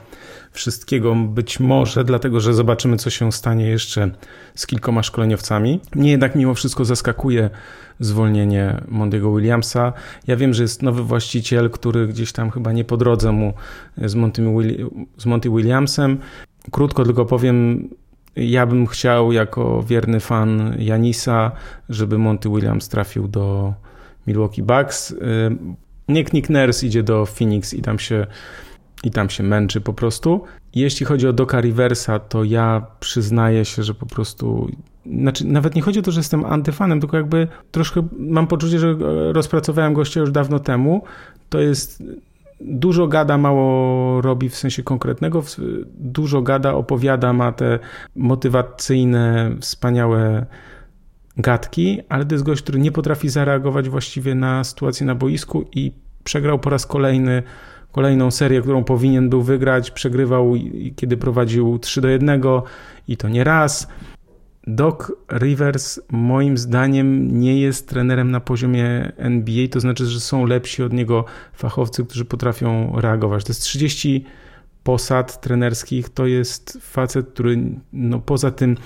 [0.54, 4.12] wszystkiego być może, dlatego że zobaczymy, co się stanie jeszcze
[4.56, 5.80] z kilkoma szkoleniowcami.
[5.96, 7.50] Mnie jednak mimo wszystko zaskakuje
[8.00, 9.94] zwolnienie Mondiego Williamsa.
[10.28, 13.54] Ja wiem, że jest nowy właściciel, który gdzieś tam chyba nie po drodze mu
[13.98, 14.44] z Monty,
[15.18, 16.18] z Monty Williamsem.
[16.72, 17.90] Krótko tylko powiem,
[18.36, 21.52] ja bym chciał jako wierny fan Janisa,
[21.90, 23.74] żeby Monty Williams trafił do
[24.28, 25.12] Milwaukee Bucks.
[25.12, 25.16] Y,
[26.08, 28.28] Nick Nick Nurse idzie do Phoenix i tam się
[29.04, 30.44] i tam się męczy po prostu.
[30.76, 34.72] Jeśli chodzi o Doka Riversa, to ja przyznaję się, że po prostu.
[35.06, 38.96] Znaczy, nawet nie chodzi o to, że jestem antyfanem, tylko jakby troszkę mam poczucie, że
[39.34, 41.04] rozpracowałem gościa już dawno temu.
[41.50, 42.04] To jest
[42.62, 45.44] dużo gada, mało robi w sensie konkretnego,
[45.98, 47.80] dużo gada, opowiada, ma te
[48.16, 50.46] motywacyjne, wspaniałe
[51.38, 55.92] gadki, ale to jest gość, który nie potrafi zareagować właściwie na sytuację na boisku i
[56.24, 57.44] przegrał po raz kolejny
[57.94, 60.54] kolejną serię, którą powinien był wygrać, przegrywał
[60.96, 62.42] kiedy prowadził 3 do 1
[63.08, 63.88] i to nie raz.
[64.68, 70.84] Doc Rivers moim zdaniem nie jest trenerem na poziomie NBA, to znaczy, że są lepsi
[70.84, 73.44] od niego fachowcy, którzy potrafią reagować.
[73.44, 74.26] To jest 30
[74.84, 77.58] posad trenerskich, to jest facet, który
[77.94, 78.78] no, poza tym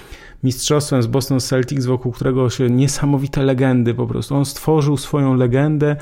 [0.43, 4.35] mistrzostwem z Boston Celtics, wokół którego się niesamowite legendy po prostu.
[4.35, 5.95] On stworzył swoją legendę,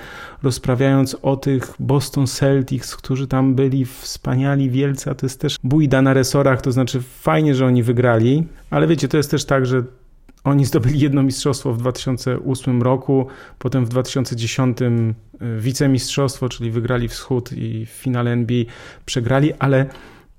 [0.43, 6.01] rozprawiając o tych Boston Celtics, którzy tam byli wspaniali, wielcy, a to jest też bójda
[6.01, 9.83] na resorach, to znaczy fajnie, że oni wygrali, ale wiecie, to jest też tak, że
[10.45, 13.27] oni zdobyli jedno mistrzostwo w 2008 roku,
[13.59, 15.13] potem w 2010 y,
[15.59, 18.63] wicemistrzostwo, czyli wygrali wschód i w finale NBA
[19.05, 19.85] przegrali, ale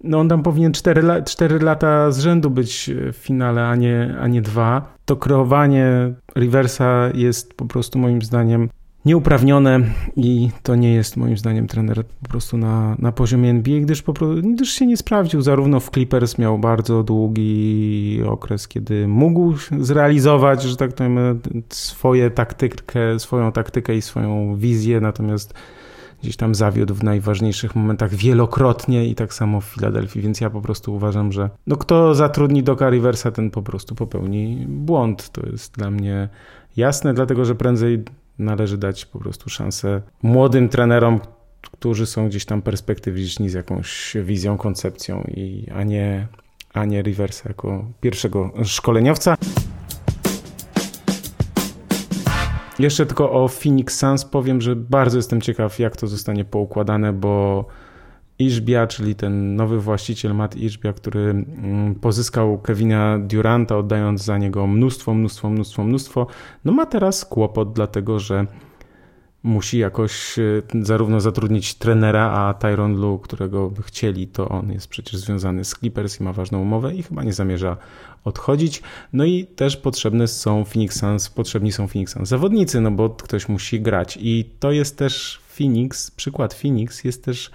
[0.04, 4.28] no on tam powinien 4, 4 lata z rzędu być w finale, a nie, a
[4.28, 4.96] nie dwa.
[5.04, 8.68] To kreowanie Riversa jest po prostu moim zdaniem
[9.06, 9.80] nieuprawnione
[10.16, 14.12] i to nie jest moim zdaniem trener po prostu na, na poziomie NBA, gdyż, po
[14.12, 15.42] prostu, gdyż się nie sprawdził.
[15.42, 23.18] Zarówno w Clippers miał bardzo długi okres, kiedy mógł zrealizować, że tak powiem, swoje taktykę,
[23.18, 25.54] swoją taktykę i swoją wizję, natomiast
[26.22, 30.60] gdzieś tam zawiódł w najważniejszych momentach wielokrotnie i tak samo w Filadelfii, więc ja po
[30.60, 35.30] prostu uważam, że no kto zatrudni Doka Riversa, ten po prostu popełni błąd.
[35.30, 36.28] To jest dla mnie
[36.76, 38.02] jasne, dlatego że prędzej
[38.38, 41.20] należy dać po prostu szansę młodym trenerom,
[41.72, 46.26] którzy są gdzieś tam perspektywiczni z jakąś wizją, koncepcją, i, a, nie,
[46.72, 49.36] a nie Riversa jako pierwszego szkoleniowca.
[52.78, 57.64] Jeszcze tylko o Phoenix Suns powiem, że bardzo jestem ciekaw, jak to zostanie poukładane, bo
[58.38, 64.66] Iżbia, czyli ten nowy właściciel Matt Iżbia, który mm, pozyskał Kevina Duranta, oddając za niego
[64.66, 66.26] mnóstwo, mnóstwo, mnóstwo, mnóstwo,
[66.64, 68.46] no ma teraz kłopot, dlatego że
[69.46, 70.42] musi jakoś e,
[70.82, 75.70] zarówno zatrudnić trenera, a Tyron Lu, którego by chcieli, to on jest przecież związany z
[75.70, 77.76] Clippers i ma ważną umowę i chyba nie zamierza
[78.24, 78.82] odchodzić.
[79.12, 83.48] No i też potrzebne są Phoenix Suns, potrzebni są Phoenix Suns zawodnicy, no bo ktoś
[83.48, 87.50] musi grać i to jest też Phoenix, przykład Phoenix jest też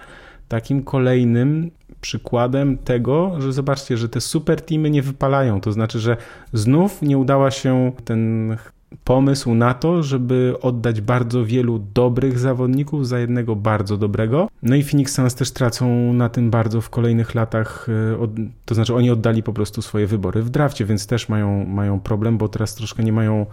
[0.48, 5.60] takim kolejnym przykładem tego, że zobaczcie, że te super teamy nie wypalają.
[5.60, 6.16] To znaczy, że
[6.52, 8.56] znów nie udała się ten
[9.04, 14.48] pomysł na to, żeby oddać bardzo wielu dobrych zawodników za jednego bardzo dobrego.
[14.62, 17.86] No i Phoenix Suns też tracą na tym bardzo w kolejnych latach,
[18.22, 18.28] e,
[18.64, 22.38] to znaczy oni oddali po prostu swoje wybory w drafcie, więc też mają, mają problem,
[22.38, 23.46] bo teraz troszkę nie mają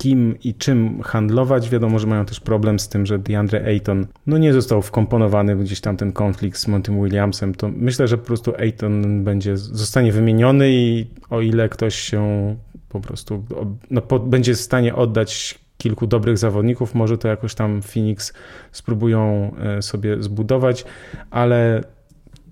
[0.00, 1.70] kim i czym handlować.
[1.70, 5.80] Wiadomo, że mają też problem z tym, że DeAndre Ayton no nie został wkomponowany gdzieś
[5.80, 7.54] tam ten konflikt z Montym Williamsem.
[7.54, 12.56] To myślę, że po prostu Ayton będzie, zostanie wymieniony i o ile ktoś się
[12.90, 13.44] po prostu
[13.90, 18.32] no, po, będzie w stanie oddać kilku dobrych zawodników, może to jakoś tam Phoenix
[18.72, 20.84] spróbują e, sobie zbudować,
[21.30, 21.84] ale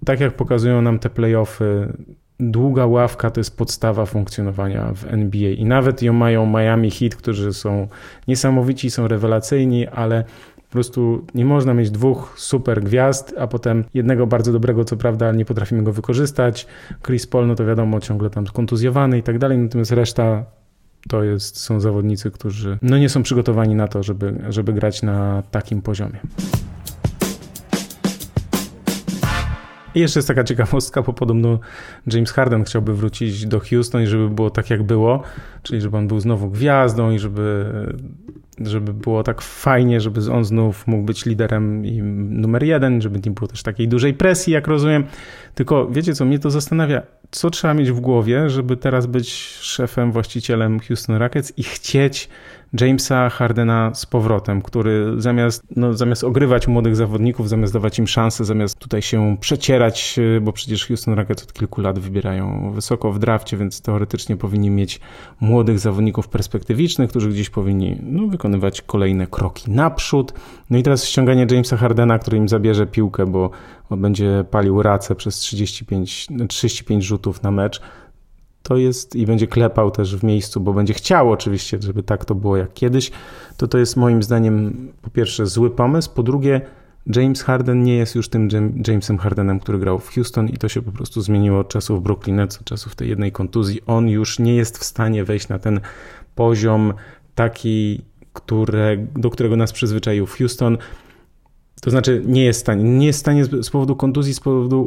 [0.05, 1.92] tak jak pokazują nam te playoffy,
[2.40, 7.53] długa ławka to jest podstawa funkcjonowania w NBA i nawet ją mają Miami Heat, którzy
[7.53, 7.88] są
[8.29, 10.24] niesamowici, są rewelacyjni, ale
[10.68, 15.33] po prostu nie można mieć dwóch super gwiazd, a potem jednego bardzo dobrego, co prawda,
[15.33, 16.66] nie potrafimy go wykorzystać.
[17.07, 20.44] Chris Paul, no to wiadomo, ciągle tam skontuzjowany i tak dalej, natomiast reszta
[21.09, 25.42] to jest, są zawodnicy, którzy no nie są przygotowani na to, żeby, żeby grać na
[25.50, 26.20] takim poziomie.
[29.98, 31.58] I jeszcze jest taka ciekawostka, bo podobno
[32.06, 35.22] James Harden chciałby wrócić do Houston i żeby było tak jak było,
[35.62, 37.64] czyli żeby on był znowu gwiazdą i żeby,
[38.61, 43.30] żeby było tak fajnie, żeby on znów mógł być liderem i numer jeden, żeby nie
[43.30, 45.04] było też takiej dużej presji, jak rozumiem.
[45.54, 49.30] Tylko wiecie co, mnie to zastanawia, co trzeba mieć w głowie, żeby teraz być
[49.61, 52.28] szefem, właścicielem Houston Rockets i chcieć
[52.81, 58.44] Jamesa Hardena z powrotem, który zamiast, no, zamiast ogrywać młodych zawodników, zamiast dawać im szansę,
[58.44, 63.18] zamiast tutaj się przecierać, y, bo przecież Houston Rockets od kilku lat wybierają wysoko w
[63.18, 65.00] drafcie, więc teoretycznie powinni mieć
[65.40, 70.33] młodych zawodników perspektywicznych, którzy gdzieś powinni no, wykonywać kolejne kroki naprzód.
[70.70, 73.50] No i teraz ściąganie Jamesa Hardena, który im zabierze piłkę, bo,
[73.90, 77.81] będzie palił racę przez 35, 35 rzutów na mecz,
[78.68, 82.35] to jest i będzie klepał też w miejscu, bo będzie chciał oczywiście, żeby tak to
[82.35, 83.11] było jak kiedyś,
[83.57, 86.61] to to jest moim zdaniem po pierwsze zły pomysł, po drugie
[87.16, 88.48] James Harden nie jest już tym
[88.87, 92.37] Jamesem Hardenem, który grał w Houston i to się po prostu zmieniło od czasów Brooklyn
[92.37, 93.81] Nets, od czasów tej jednej kontuzji.
[93.87, 95.81] On już nie jest w stanie wejść na ten
[96.35, 96.94] poziom
[97.35, 98.02] taki,
[98.33, 100.78] które, do którego nas przyzwyczaił Houston.
[101.81, 104.83] To znaczy nie jest w stanie, nie jest w stanie z powodu kontuzji, z powodu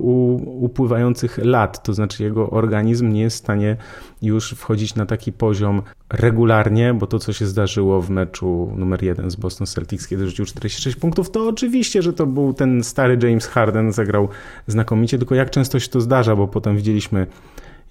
[0.60, 3.78] upływających lat, to znaczy jego organizm nie jest w stanie
[4.22, 9.32] już wchodzić na taki poziom regularnie, bo to co się zdarzyło w meczu numer jeden
[9.32, 13.48] z Boston Celtics, kiedy rzucił 46 punktów, to oczywiście, że to był ten stary James
[13.48, 14.30] Harden, zagrał
[14.68, 17.28] znakomicie, tylko jak często się to zdarza, bo potem widzieliśmy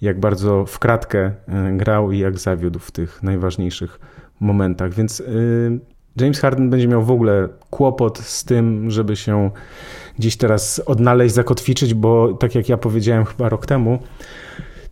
[0.01, 3.99] jak bardzo w kratkę e, grał i jak zawiódł w tych najważniejszych
[4.39, 5.79] momentach, więc yy,
[6.15, 9.51] James Harden będzie miał w ogóle kłopot z tym, żeby się
[10.19, 13.99] gdzieś teraz odnaleźć, zakotwiczyć, bo tak jak ja powiedziałem chyba rok temu,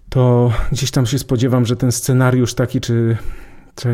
[0.09, 3.17] to gdzieś tam się spodziewam, że ten scenariusz taki, czy,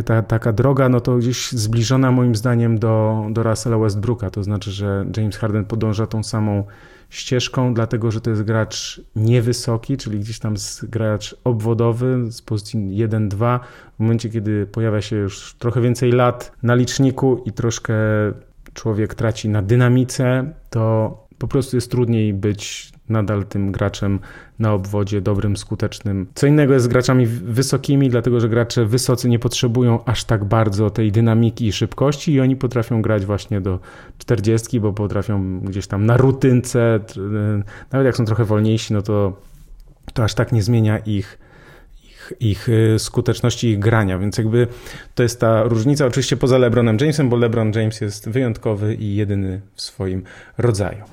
[0.06, 4.30] ta, taka droga, no to gdzieś zbliżona moim zdaniem do, do Russella Westbrooka.
[4.30, 6.64] To znaczy, że James Harden podąża tą samą
[7.10, 13.60] ścieżką, dlatego że to jest gracz niewysoki, czyli gdzieś tam gracz obwodowy z pozycji 1-2.
[13.96, 17.94] W momencie, kiedy pojawia się już trochę więcej lat na liczniku i troszkę
[18.74, 24.20] człowiek traci na dynamice, to po prostu jest trudniej być nadal tym graczem
[24.60, 26.28] na obwodzie, dobrym, skutecznym.
[26.36, 30.90] Co innego jest z graczami wysokimi, dlatego że gracze wysocy nie potrzebują aż tak bardzo
[30.90, 33.80] tej dynamiki i szybkości i oni potrafią grać właśnie do
[34.18, 37.00] 40, bo potrafią gdzieś tam na rutynce,
[37.92, 39.42] nawet jak są trochę wolniejsi, no to,
[40.14, 41.38] to aż tak nie zmienia ich
[42.40, 44.68] ich y, skuteczności ich grania, więc jakby
[45.16, 49.62] to jest ta różnica, oczywiście poza LeBronem Jamesem, bo LeBron James jest wyjątkowy i jedyny
[49.76, 50.24] w swoim
[50.58, 51.04] rodzaju.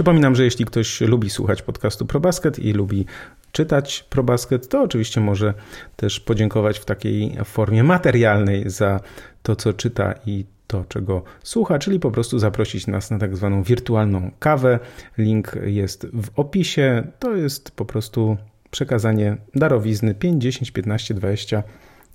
[0.00, 3.06] Przypominam, że jeśli ktoś lubi słuchać podcastu ProBasket i lubi
[3.52, 5.54] czytać ProBasket, to oczywiście może
[5.96, 9.00] też podziękować w takiej formie materialnej za
[9.42, 13.62] to, co czyta i to, czego słucha, czyli po prostu zaprosić nas na tak zwaną
[13.62, 14.78] wirtualną kawę.
[15.18, 17.02] Link jest w opisie.
[17.18, 18.36] To jest po prostu
[18.70, 21.62] przekazanie darowizny 5, 10, 15, 20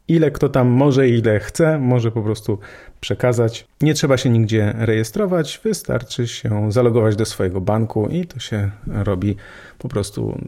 [0.07, 2.59] ile kto tam może, ile chce, może po prostu
[2.99, 3.65] przekazać.
[3.81, 9.35] Nie trzeba się nigdzie rejestrować, wystarczy się zalogować do swojego banku i to się robi
[9.79, 10.39] po prostu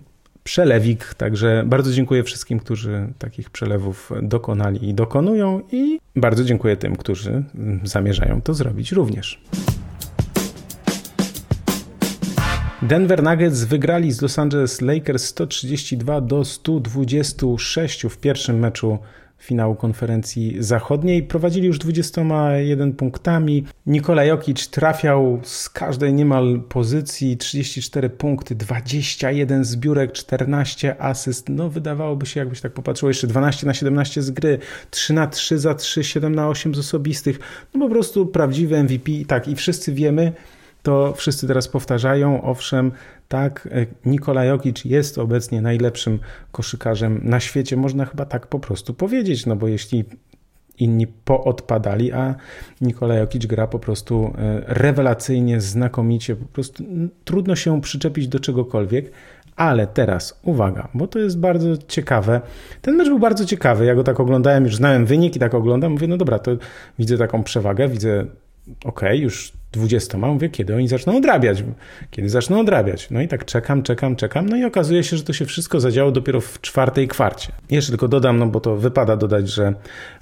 [0.43, 1.13] przelewik.
[1.13, 7.43] Także bardzo dziękuję wszystkim, którzy takich przelewów dokonali i dokonują, i bardzo dziękuję tym, którzy
[7.83, 9.41] zamierzają to zrobić również.
[12.81, 18.99] Denver Nuggets wygrali z Los Angeles Lakers 132 do 126 w pierwszym meczu
[19.39, 21.23] finału konferencji zachodniej.
[21.23, 23.65] Prowadzili już 21 punktami.
[23.85, 31.49] Nikola Jokic trafiał z każdej niemal pozycji 34 punkty, 21 zbiórek, 14 asyst.
[31.49, 35.59] No wydawałoby się, jakbyś tak popatrzył, jeszcze 12 na 17 z gry, 3 na 3
[35.59, 37.39] za 3, 7 na 8 z osobistych.
[37.73, 39.11] No po prostu prawdziwy MVP.
[39.27, 40.33] Tak, i wszyscy wiemy,
[40.87, 42.91] to wszyscy teraz powtarzają, owszem,
[43.27, 46.19] tak, e, Nikola Jokic jest obecnie najlepszym
[46.51, 50.05] koszykarzem na świecie, można chyba tak po prostu powiedzieć, no bo jeśli
[50.79, 52.35] inni poodpadali, a
[52.81, 56.83] Nikola Jokic gra po prostu e, rewelacyjnie, znakomicie, po prostu
[57.25, 59.11] trudno się przyczepić do czegokolwiek,
[59.55, 62.41] ale teraz uwaga, bo to jest bardzo ciekawe.
[62.81, 65.91] Ten mecz był bardzo ciekawy, ja go tak oglądałem, już znałem wynik i tak oglądam,
[65.91, 66.51] mówię, no dobra, to
[66.99, 68.25] widzę taką przewagę, widzę
[68.83, 71.63] ok, już 20, mówię, kiedy oni zaczną odrabiać,
[72.11, 73.09] kiedy zaczną odrabiać.
[73.11, 76.11] No i tak czekam, czekam, czekam, no i okazuje się, że to się wszystko zadziało
[76.11, 77.51] dopiero w czwartej kwarcie.
[77.69, 79.73] Jeszcze tylko dodam, no bo to wypada dodać, że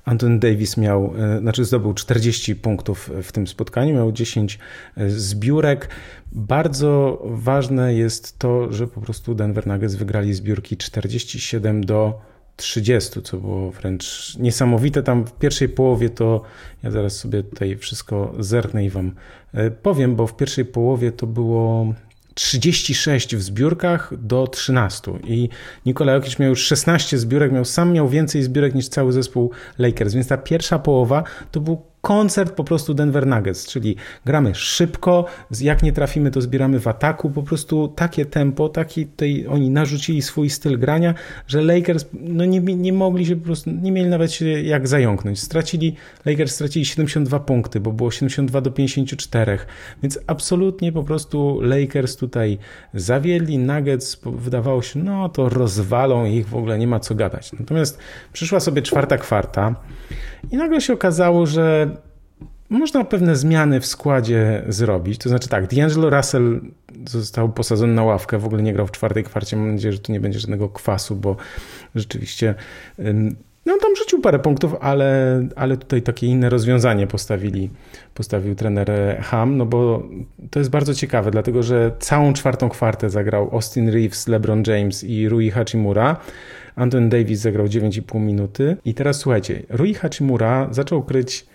[0.06, 4.60] Anton Davis miał, e, znaczy zdobył 40 punktów w tym spotkaniu, miał 10
[4.98, 5.90] e, zbiórek.
[6.32, 12.20] Bardzo ważne jest to, że po prostu Denver Nuggets wygrali zbiórki 47 do
[12.56, 15.04] 30, co było wręcz niesamowite.
[15.04, 16.42] Tam w pierwszej połowie to
[16.84, 19.12] ja zaraz sobie tutaj wszystko zerknę i wam
[19.54, 21.94] e, powiem, bo w pierwszej połowie to było
[22.34, 25.50] 36 w zbiórkach do 13 i
[25.86, 30.14] Nikola Jokic miał już 16 zbiórek, miał sam miał więcej zbiórek niż cały zespół Lakers,
[30.14, 35.26] więc ta pierwsza połowa to był koncert po prostu Denver Nuggets, czyli gramy szybko,
[35.62, 40.22] jak nie trafimy, to zbieramy w ataku, po prostu takie tempo, taki tutaj oni narzucili
[40.22, 41.14] swój styl grania,
[41.48, 45.40] że Lakers no nie, nie mogli się po prostu, nie mieli nawet się jak zająknąć.
[45.40, 49.60] Stracili, Lakers stracili 72 punkty, bo było 72 do 54,
[50.04, 52.58] więc absolutnie po prostu Lakers tutaj
[52.94, 57.54] zawiedli, Nuggets wydawało się, no to rozwalą ich, w ogóle nie ma co gadać.
[57.54, 57.98] Natomiast
[58.34, 59.76] przyszła sobie czwarta kwarta
[60.52, 61.95] i nagle się okazało, że
[62.70, 65.18] można pewne zmiany w składzie zrobić.
[65.18, 66.62] To znaczy tak, D'Angelo Russell
[67.06, 69.58] został posadzony na ławkę, w ogóle nie grał w czwartej kwarcie.
[69.58, 71.36] Mam nadzieję, że tu nie będzie żadnego kwasu, bo
[71.96, 72.56] rzeczywiście
[73.66, 77.70] no tam rzucił parę punktów, ale, ale tutaj takie inne rozwiązanie postawili,
[78.14, 78.90] postawił trener
[79.22, 80.04] Ham, no bo
[80.50, 85.30] to jest bardzo ciekawe, dlatego że całą czwartą kwartę zagrał Austin Reeves, LeBron James i
[85.30, 86.18] Rui Hachimura.
[86.76, 88.78] Anton Davis zagrał 9,5 minuty.
[88.86, 91.46] I teraz słuchajcie, Rui Hachimura zaczął kryć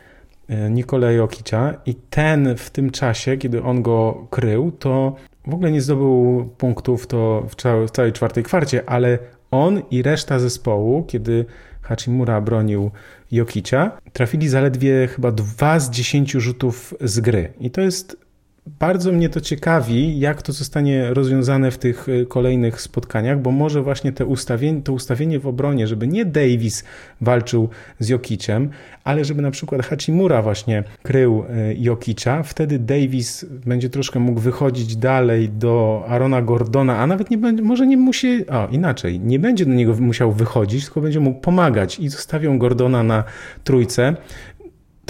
[0.71, 5.81] Nikolaj Jokicia i ten w tym czasie, kiedy on go krył, to w ogóle nie
[5.81, 9.19] zdobył punktów to w, całej, w całej czwartej kwarcie, ale
[9.51, 11.45] on i reszta zespołu, kiedy
[11.83, 12.91] Hachimura bronił
[13.31, 17.53] Jokicia, trafili zaledwie chyba dwa z dziesięciu rzutów z gry.
[17.61, 18.17] I to jest
[18.67, 23.83] bardzo mnie to ciekawi, jak to zostanie rozwiązane w tych y, kolejnych spotkaniach, bo może
[23.83, 26.85] właśnie te ustawienie, to ustawienie w obronie, żeby nie Davis
[27.21, 27.69] walczył
[27.99, 28.71] z Jokiciem,
[29.05, 34.97] ale żeby na przykład Hachimura właśnie krył y, Jokicia, wtedy Davis będzie troszkę mógł wychodzić
[34.97, 39.67] dalej do Arona Gordona, a nawet nie będzie, może nie musi, o inaczej, nie będzie
[39.67, 43.25] do niego musiał wychodzić, tylko będzie mógł pomagać i zostawią Gordona na
[43.65, 44.17] trójce.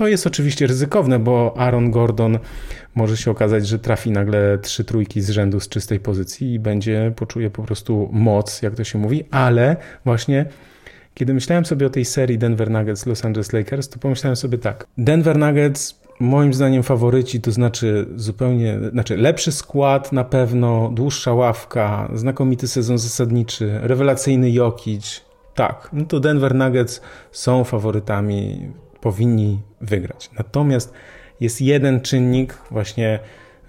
[0.00, 2.38] To jest oczywiście ryzykowne, bo Aaron Gordon
[2.94, 7.12] może się okazać, że trafi nagle trzy trójki z rzędu z czystej pozycji i będzie,
[7.16, 10.46] poczuje po prostu moc, jak to się mówi, ale właśnie
[11.14, 14.86] kiedy myślałem sobie o tej serii Denver Nuggets Los Angeles Lakers, to pomyślałem sobie tak.
[14.98, 22.10] Denver Nuggets moim zdaniem faworyci, to znaczy zupełnie, znaczy lepszy skład na pewno, dłuższa ławka,
[22.14, 25.24] znakomity sezon zasadniczy, rewelacyjny Jokic.
[25.54, 27.00] Tak, no to Denver Nuggets
[27.32, 28.70] są faworytami,
[29.00, 30.30] powinni wygrać.
[30.38, 30.92] Natomiast
[31.40, 33.18] jest jeden czynnik, właśnie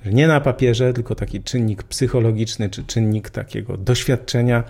[0.06, 4.64] nie na papierze, tylko taki czynnik psychologiczny, czy czynnik takiego doświadczenia,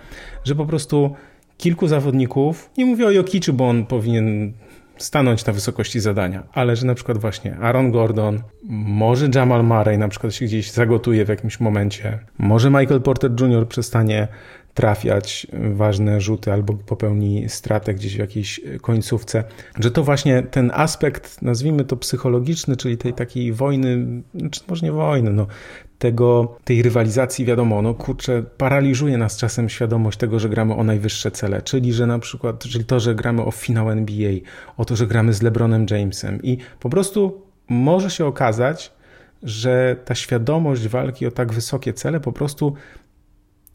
[0.44, 1.14] że po prostu
[1.58, 4.52] kilku zawodników, nie mówię o Jokiczu, bo on powinien
[4.96, 10.08] stanąć na wysokości zadania, ale że na przykład właśnie Aaron Gordon, może Jamal Murray na
[10.08, 13.68] przykład się gdzieś zagotuje w jakimś momencie, może Michael Porter Jr.
[13.68, 14.28] przestanie
[14.74, 19.44] trafiać ważne rzuty albo popełni stratę gdzieś w jakiejś końcówce.
[19.78, 24.86] Że to właśnie ten aspekt, nazwijmy to psychologiczny, czyli tej takiej wojny, czy znaczy może
[24.86, 25.46] nie wojny, no,
[25.98, 31.30] tego, tej rywalizacji, wiadomo, no kurczę, paraliżuje nas czasem świadomość tego, że gramy o najwyższe
[31.30, 34.32] cele, czyli że na przykład, czyli to, że gramy o finał NBA,
[34.76, 38.92] o to, że gramy z LeBronem Jamesem i po prostu może się okazać,
[39.42, 42.74] że ta świadomość walki o tak wysokie cele po prostu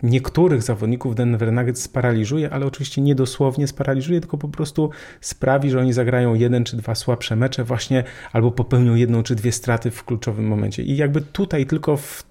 [0.03, 4.89] niektórych zawodników Denver Nuggets sparaliżuje, ale oczywiście nie dosłownie sparaliżuje, tylko po prostu
[5.21, 9.51] sprawi, że oni zagrają jeden czy dwa słabsze mecze właśnie albo popełnią jedną czy dwie
[9.51, 10.83] straty w kluczowym momencie.
[10.83, 12.23] I jakby tutaj tylko w,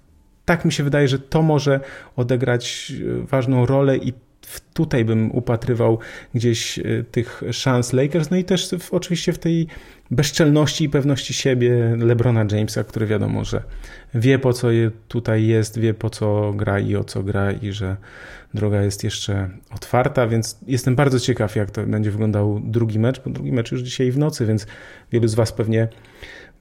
[0.45, 1.79] tak mi się wydaje, że to może
[2.15, 4.13] odegrać e, ważną rolę i
[4.73, 5.99] tutaj bym upatrywał
[6.33, 9.67] gdzieś e, tych szans Lakers, no i też w, oczywiście w tej
[10.11, 13.63] bezczelności i pewności siebie LeBrona Jamesa, który wiadomo, że
[14.13, 14.67] wie po co
[15.07, 17.97] tutaj jest, wie po co gra i o co gra i że
[18.53, 23.29] droga jest jeszcze otwarta, więc jestem bardzo ciekaw, jak to będzie wyglądał drugi mecz, bo
[23.29, 24.67] drugi mecz już dzisiaj w nocy, więc
[25.11, 25.87] wielu z Was pewnie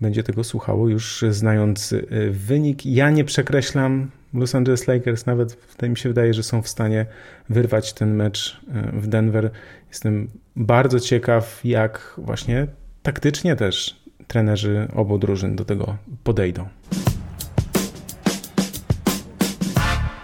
[0.00, 2.86] będzie tego słuchało, już znając y, wynik.
[2.86, 7.06] Ja nie przekreślam Los Angeles Lakers, nawet mi się wydaje, że są w stanie
[7.48, 8.60] wyrwać ten mecz
[8.96, 9.50] y, w Denver.
[9.88, 12.66] Jestem bardzo ciekaw, jak właśnie
[13.02, 16.68] taktycznie też trenerzy obu drużyn do tego podejdą.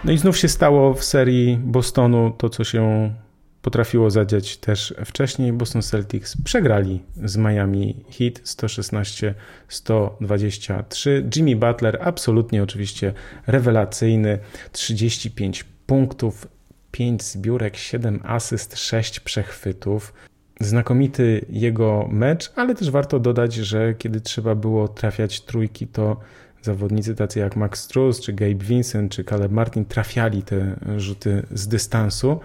[0.04, 3.14] No i znów się stało w serii Bostonu to, co się
[3.62, 5.52] potrafiło zadziać też wcześniej.
[5.52, 11.10] Boston Celtics przegrali z Miami Heat 116-123.
[11.36, 13.12] Jimmy Butler absolutnie oczywiście
[13.46, 14.38] rewelacyjny,
[14.72, 16.46] 35 punktów,
[16.90, 20.12] 5 zbiórek, 7 asyst, 6 przechwytów.
[20.60, 26.20] Znakomity jego mecz, ale też warto dodać, że kiedy trzeba było trafiać trójki, to
[26.62, 31.68] zawodnicy tacy jak Max Struz, czy Gabe Vincent, czy Caleb Martin trafiali te rzuty z
[31.68, 32.40] dystansu.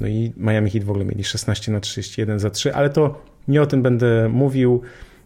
[0.00, 3.62] No i Miami Heat w ogóle mieli 16 na 31 za 3, ale to nie
[3.62, 4.80] o tym będę mówił.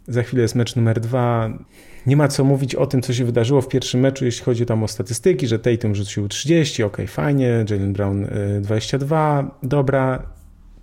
[0.09, 1.59] Za chwilę jest mecz numer dwa.
[2.07, 4.85] Nie ma co mówić o tym, co się wydarzyło w pierwszym meczu, jeśli chodzi tam
[4.85, 8.27] o statystyki, że Tatum rzucił 30, ok, fajnie, Jalen Brown
[8.61, 10.23] 22, y, dobra,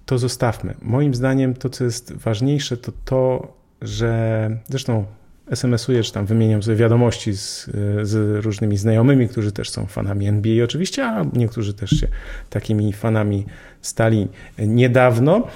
[0.05, 0.73] to zostawmy.
[0.81, 5.05] Moim zdaniem to, co jest ważniejsze, to to, że zresztą
[5.51, 7.69] SMS-uję, czy tam wymieniam sobie wiadomości z,
[8.03, 12.07] z, różnymi znajomymi, którzy też są fanami NBA oczywiście, a niektórzy też się
[12.49, 13.45] takimi fanami
[13.81, 14.27] stali
[14.59, 15.47] niedawno.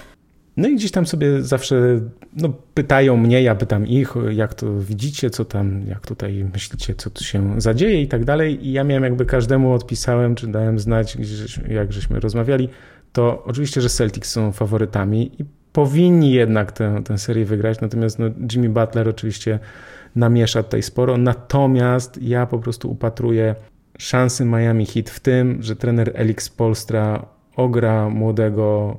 [0.57, 1.99] No i gdzieś tam sobie zawsze
[2.33, 7.09] no, pytają mnie, ja pytam ich, jak to widzicie, co tam, jak tutaj myślicie, co
[7.09, 8.67] tu się zadzieje i tak dalej.
[8.67, 11.17] I ja miałem jakby każdemu odpisałem, czy dałem znać,
[11.67, 12.69] jak żeśmy rozmawiali,
[13.13, 15.45] to oczywiście, że Celtics są faworytami i
[15.75, 19.59] powinni jednak tę, tę serię wygrać, natomiast no, Jimmy Butler oczywiście
[20.15, 23.55] namiesza tutaj sporo, natomiast ja po prostu upatruję
[23.97, 28.97] szansy Miami Heat w tym, że trener Elix Polstra ogra młodego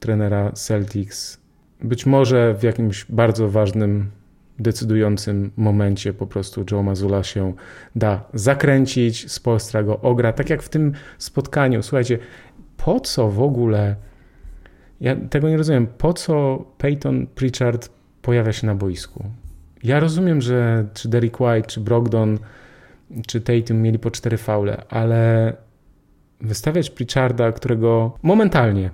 [0.00, 1.40] trenera Celtics.
[1.82, 4.10] Być może w jakimś bardzo ważnym,
[4.58, 7.52] decydującym momencie po prostu Joe Mazula się
[7.94, 11.82] da zakręcić, Spolstra go ogra, tak jak w tym spotkaniu.
[11.82, 12.18] Słuchajcie,
[12.76, 13.96] po co w ogóle
[15.00, 15.86] ja tego nie rozumiem.
[15.86, 17.88] Po co Peyton Pritchard
[18.22, 19.24] pojawia się na boisku?
[19.82, 22.38] Ja rozumiem, że czy Derek White, czy Brogdon,
[23.26, 25.52] czy Tatum mieli po cztery faule, ale
[26.40, 28.90] wystawiać Pritcharda, którego momentalnie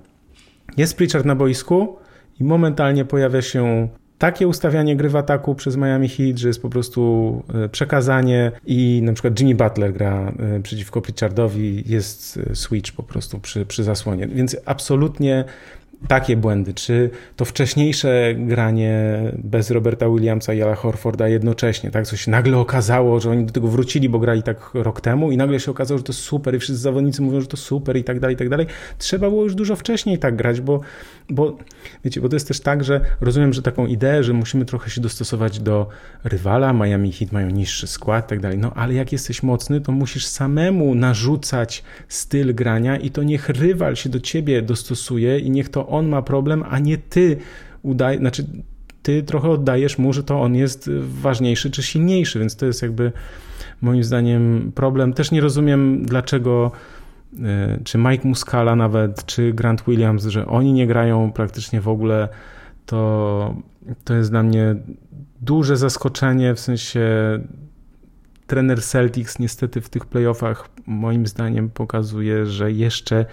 [0.77, 1.97] jest Pritchard na boisku
[2.41, 3.89] i momentalnie pojawia się
[4.19, 9.01] takie ustawianie gry w ataku przez Miami Heat, że jest po prostu e, przekazanie i
[9.05, 13.85] na przykład Jimmy Butler gra e, przeciwko Pritchardowi, jest e, switch po prostu przy, przy
[13.85, 14.27] zasłonie.
[14.27, 15.45] Więc absolutnie
[16.09, 22.17] takie błędy, czy to wcześniejsze granie bez Roberta Williamsa i Ala Horforda jednocześnie, tak, co
[22.17, 25.61] się nagle okazało, że oni do tego wrócili, bo grali tak rok temu i nagle
[25.61, 28.35] się okazało, że to super i wszyscy zawodnicy mówią, że to super i tak dalej,
[28.35, 28.67] i tak dalej.
[28.99, 30.81] Trzeba było już dużo wcześniej tak grać, bo,
[31.31, 31.57] bo
[32.05, 35.01] wiecie, bo to jest też tak, że rozumiem, że taką ideę, że musimy trochę się
[35.01, 35.89] dostosować do
[36.25, 40.27] rywala, Miami Heat mają niższy skład tak dalej, no ale jak jesteś mocny, to musisz
[40.27, 45.92] samemu narzucać styl grania i to niech rywal się do ciebie dostosuje i niech to
[45.93, 47.37] on ma problem, a nie ty
[47.83, 48.47] udaj, znaczy
[49.03, 53.13] ty trochę oddajesz mu, że to on jest ważniejszy czy silniejszy, więc to jest jakby
[53.81, 55.13] moim zdaniem problem.
[55.13, 56.73] Też nie rozumiem dlaczego
[57.43, 62.29] e, czy Mike Muscala nawet, czy Grant Williams, że oni nie grają praktycznie w ogóle,
[62.87, 63.55] to,
[64.05, 64.75] to jest dla mnie
[65.41, 67.09] duże zaskoczenie, w sensie
[68.47, 73.27] trener Celtics niestety w tych playoffach moim zdaniem pokazuje, że jeszcze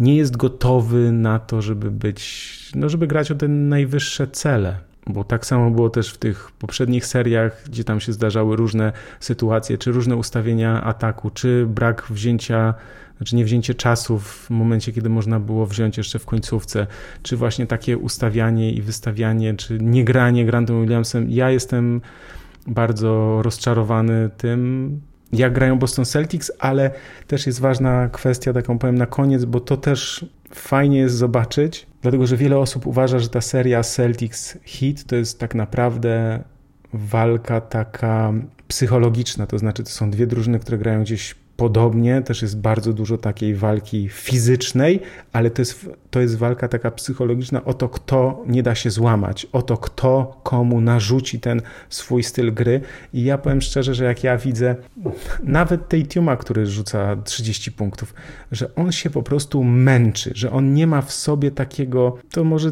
[0.00, 4.76] nie jest gotowy na to, żeby być, no żeby grać o te najwyższe cele.
[5.06, 9.78] bo tak samo było też w tych poprzednich seriach, gdzie tam się zdarzały różne sytuacje,
[9.78, 12.74] czy różne ustawienia ataku, czy brak wzięcia,
[13.16, 16.86] znaczy nie wzięcie czasu w momencie, kiedy można było wziąć jeszcze w końcówce,
[17.22, 21.30] czy właśnie takie ustawianie i wystawianie, czy niegranie Grantem Williamsem.
[21.30, 22.00] Ja jestem
[22.66, 25.00] bardzo rozczarowany tym,
[25.32, 26.90] jak grają Boston Celtics, ale
[27.26, 32.26] też jest ważna kwestia, taką powiem na koniec, bo to też fajnie jest zobaczyć, dlatego
[32.26, 36.42] że wiele osób uważa, że ta seria Celtics Heat to jest tak naprawdę
[36.92, 38.32] walka taka
[38.68, 43.18] psychologiczna, to znaczy to są dwie drużyny, które grają gdzieś podobnie, też jest bardzo dużo
[43.18, 45.00] takiej walki fizycznej,
[45.32, 49.46] ale to jest, to jest walka taka psychologiczna o to, kto nie da się złamać,
[49.52, 52.80] o to, kto komu narzuci ten swój styl gry.
[53.12, 54.76] I ja powiem szczerze, że jak ja widzę
[55.42, 58.14] nawet tej Tuma, który rzuca 30 punktów,
[58.52, 62.70] że on się po prostu męczy, że on nie ma w sobie takiego, to może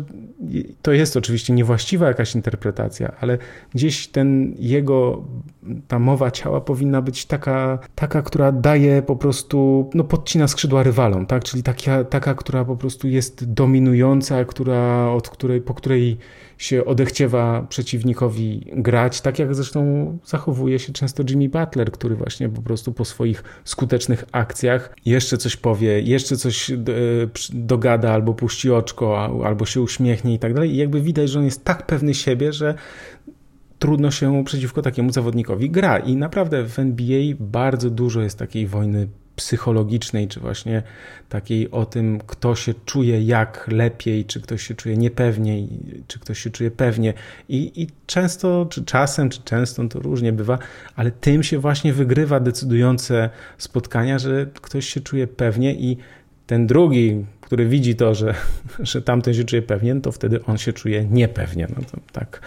[0.83, 3.39] to jest oczywiście niewłaściwa jakaś interpretacja, ale
[3.75, 5.25] gdzieś ten jego,
[5.89, 11.27] ta mowa ciała powinna być taka, taka która daje po prostu, no podcina skrzydła rywalom,
[11.27, 11.45] tak?
[11.45, 16.19] Czyli taka, taka, która po prostu jest dominująca, która, od której, po której
[16.59, 22.63] się odechciewa przeciwnikowi grać, tak jak zresztą zachowuje się często Jimmy Butler, który właśnie po
[22.63, 26.75] prostu po swoich skutecznych akcjach jeszcze coś powie, jeszcze coś e,
[27.53, 30.75] dogada, albo puści oczko, albo się uśmiechnie i tak dalej.
[30.75, 32.75] I jakby widać, że on jest tak pewny siebie, że
[33.79, 35.99] trudno się przeciwko takiemu zawodnikowi gra.
[35.99, 39.09] I naprawdę w NBA bardzo dużo jest takiej wojny
[39.39, 40.83] psychologicznej, czy właśnie
[41.29, 45.69] takiej o tym, kto się czuje jak lepiej, czy ktoś się czuje niepewniej,
[46.07, 47.15] czy ktoś się czuje pewnie.
[47.49, 50.59] I, i często, czy czasem, czy często, to różnie bywa,
[50.97, 55.97] ale tym się właśnie wygrywa decydujące spotkania, że ktoś się czuje pewnie i
[56.47, 58.35] ten drugi, który widzi to, że,
[58.79, 61.67] że tamten się czuje pewnie, to wtedy on się czuje niepewnie.
[61.77, 62.41] No to tak,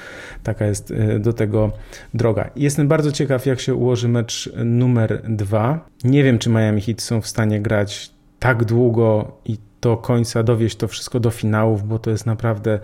[0.44, 1.72] taka jest y, do tego
[2.14, 2.50] droga.
[2.56, 5.86] Jestem bardzo ciekaw, jak się ułoży mecz numer dwa.
[6.04, 10.76] Nie wiem, czy Miami Heat są w stanie grać tak długo i do końca dowieść
[10.76, 12.80] to wszystko do finałów, bo to jest naprawdę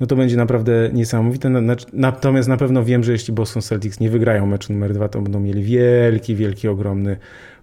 [0.00, 1.50] no to będzie naprawdę niesamowite.
[1.92, 5.40] Natomiast na pewno wiem, że jeśli Boston Celtics nie wygrają meczu numer dwa, to będą
[5.40, 7.16] mieli wielki, wielki, ogromny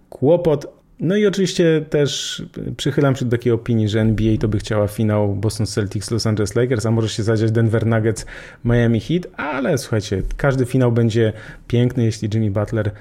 [0.09, 2.43] kłopot, no i oczywiście też
[2.77, 6.55] przychylam się do takiej opinii, że NBA to by chciała finał Boston Celtics Los Angeles
[6.55, 8.25] Lakers, a może się zadziać Denver Nuggets
[8.65, 11.33] Miami Heat, ale słuchajcie, każdy finał będzie
[11.67, 12.93] piękny, jeśli Jimmy Butler e,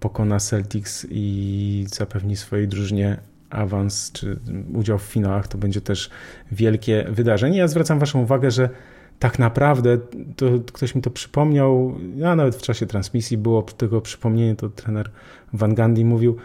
[0.00, 3.16] pokona Celtics i zapewni swojej drużynie
[3.50, 4.38] awans czy
[4.74, 6.10] udział w finałach, to będzie też
[6.52, 7.58] wielkie wydarzenie.
[7.58, 8.68] Ja zwracam Waszą uwagę, że
[9.18, 9.98] tak naprawdę
[10.36, 15.10] to ktoś mi to przypomniał, a nawet w czasie transmisji było tego przypomnienie, to trener
[15.52, 16.36] Van Gandhi mówił,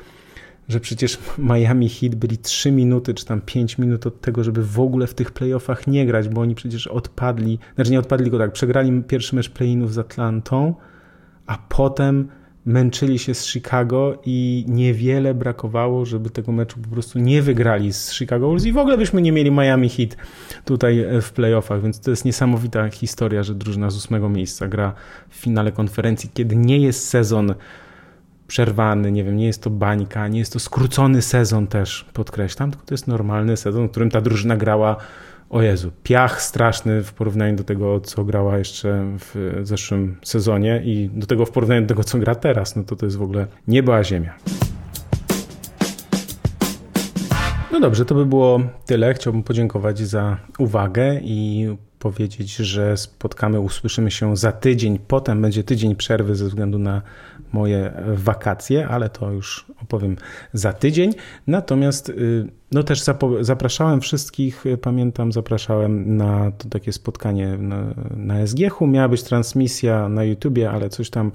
[0.69, 4.79] że przecież Miami Heat byli 3 minuty czy tam 5 minut od tego, żeby w
[4.79, 8.51] ogóle w tych playoffach nie grać, bo oni przecież odpadli, znaczy nie odpadli, tylko tak,
[8.51, 10.75] przegrali pierwszy mecz play-inów z Atlantą,
[11.45, 12.27] a potem
[12.65, 18.13] męczyli się z Chicago i niewiele brakowało, żeby tego meczu po prostu nie wygrali z
[18.13, 18.65] Chicago Bulls.
[18.65, 20.15] I w ogóle byśmy nie mieli Miami Heat
[20.65, 24.93] tutaj w playoffach, więc to jest niesamowita historia, że drużyna z ósmego miejsca gra
[25.29, 27.53] w finale konferencji, kiedy nie jest sezon
[28.51, 32.85] przerwany, nie wiem, nie jest to bańka, nie jest to skrócony sezon też, podkreślam, tylko
[32.85, 34.95] to jest normalny sezon, w którym ta drużyna grała,
[35.49, 41.09] o Jezu, piach straszny w porównaniu do tego, co grała jeszcze w zeszłym sezonie i
[41.13, 43.47] do tego w porównaniu do tego, co gra teraz, no to to jest w ogóle
[43.67, 44.33] nieba ziemia.
[47.71, 49.13] No dobrze, to by było tyle.
[49.13, 54.99] Chciałbym podziękować za uwagę i powiedzieć, że spotkamy, usłyszymy się za tydzień.
[55.07, 57.01] Potem będzie tydzień przerwy ze względu na
[57.53, 60.15] moje wakacje, ale to już opowiem
[60.53, 61.13] za tydzień.
[61.47, 63.03] Natomiast y, no też
[63.41, 68.87] zapraszałem wszystkich, pamiętam, zapraszałem na to takie spotkanie na, na SGH-u.
[68.87, 71.31] Miała być transmisja na YouTubie, ale coś tam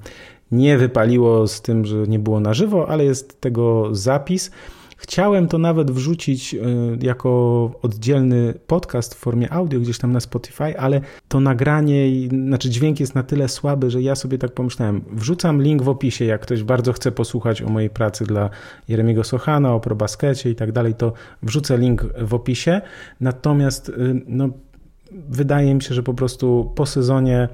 [0.51, 4.51] nie wypaliło z tym, że nie było na żywo, ale jest tego zapis.
[4.97, 6.57] Chciałem to nawet wrzucić e,
[7.01, 12.99] jako oddzielny podcast w formie audio gdzieś tam na Spotify, ale to nagranie, znaczy dźwięk
[12.99, 16.63] jest na tyle słaby, że ja sobie tak pomyślałem, wrzucam link w opisie, jak ktoś
[16.63, 18.49] bardzo chce posłuchać o mojej pracy dla
[18.87, 22.81] Jeremiego Sochana, o probaskecie i tak dalej, to wrzucę link w opisie.
[23.21, 24.49] Natomiast y, no,
[25.11, 27.49] wydaje mi się, że po prostu po sezonie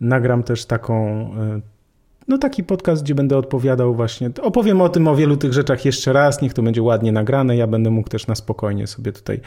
[0.00, 1.26] nagram też taką
[1.58, 1.71] y,
[2.28, 6.12] no taki podcast, gdzie będę odpowiadał właśnie, opowiem o tym, o wielu tych rzeczach jeszcze
[6.12, 9.40] raz, niech to będzie ładnie nagrane, ja będę mógł też na spokojnie sobie tutaj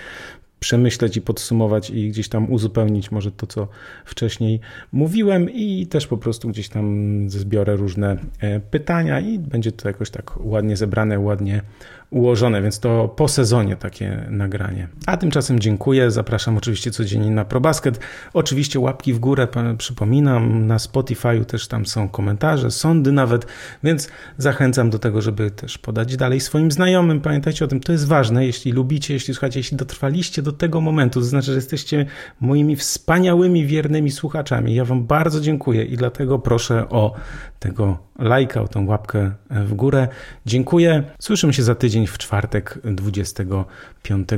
[0.59, 3.67] przemyśleć i podsumować i gdzieś tam uzupełnić może to, co
[4.05, 4.59] wcześniej
[4.91, 10.09] mówiłem i też po prostu gdzieś tam zbiorę różne e, pytania i będzie to jakoś
[10.09, 11.61] tak ładnie zebrane, ładnie
[12.09, 14.87] ułożone, więc to po sezonie takie nagranie.
[15.05, 17.99] A tymczasem dziękuję, zapraszam oczywiście codziennie na ProBasket.
[18.33, 19.47] Oczywiście łapki w górę,
[19.77, 23.45] przypominam, na Spotify'u też tam są komentarze, sądy nawet,
[23.83, 27.21] więc zachęcam do tego, żeby też podać dalej swoim znajomym.
[27.21, 31.19] Pamiętajcie o tym, to jest ważne, jeśli lubicie, jeśli słuchacie, jeśli dotrwaliście do tego momentu,
[31.19, 32.05] to znaczy, że jesteście
[32.39, 34.75] moimi wspaniałymi, wiernymi słuchaczami.
[34.75, 37.13] Ja wam bardzo dziękuję i dlatego proszę o
[37.59, 40.07] tego lajka, o tą łapkę w górę.
[40.45, 41.03] Dziękuję.
[41.19, 44.29] Słyszymy się za tydzień w czwartek 25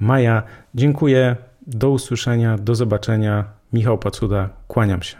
[0.00, 0.42] maja.
[0.74, 1.36] Dziękuję.
[1.66, 3.44] Do usłyszenia, do zobaczenia.
[3.72, 5.16] Michał Pacuda, kłaniam się.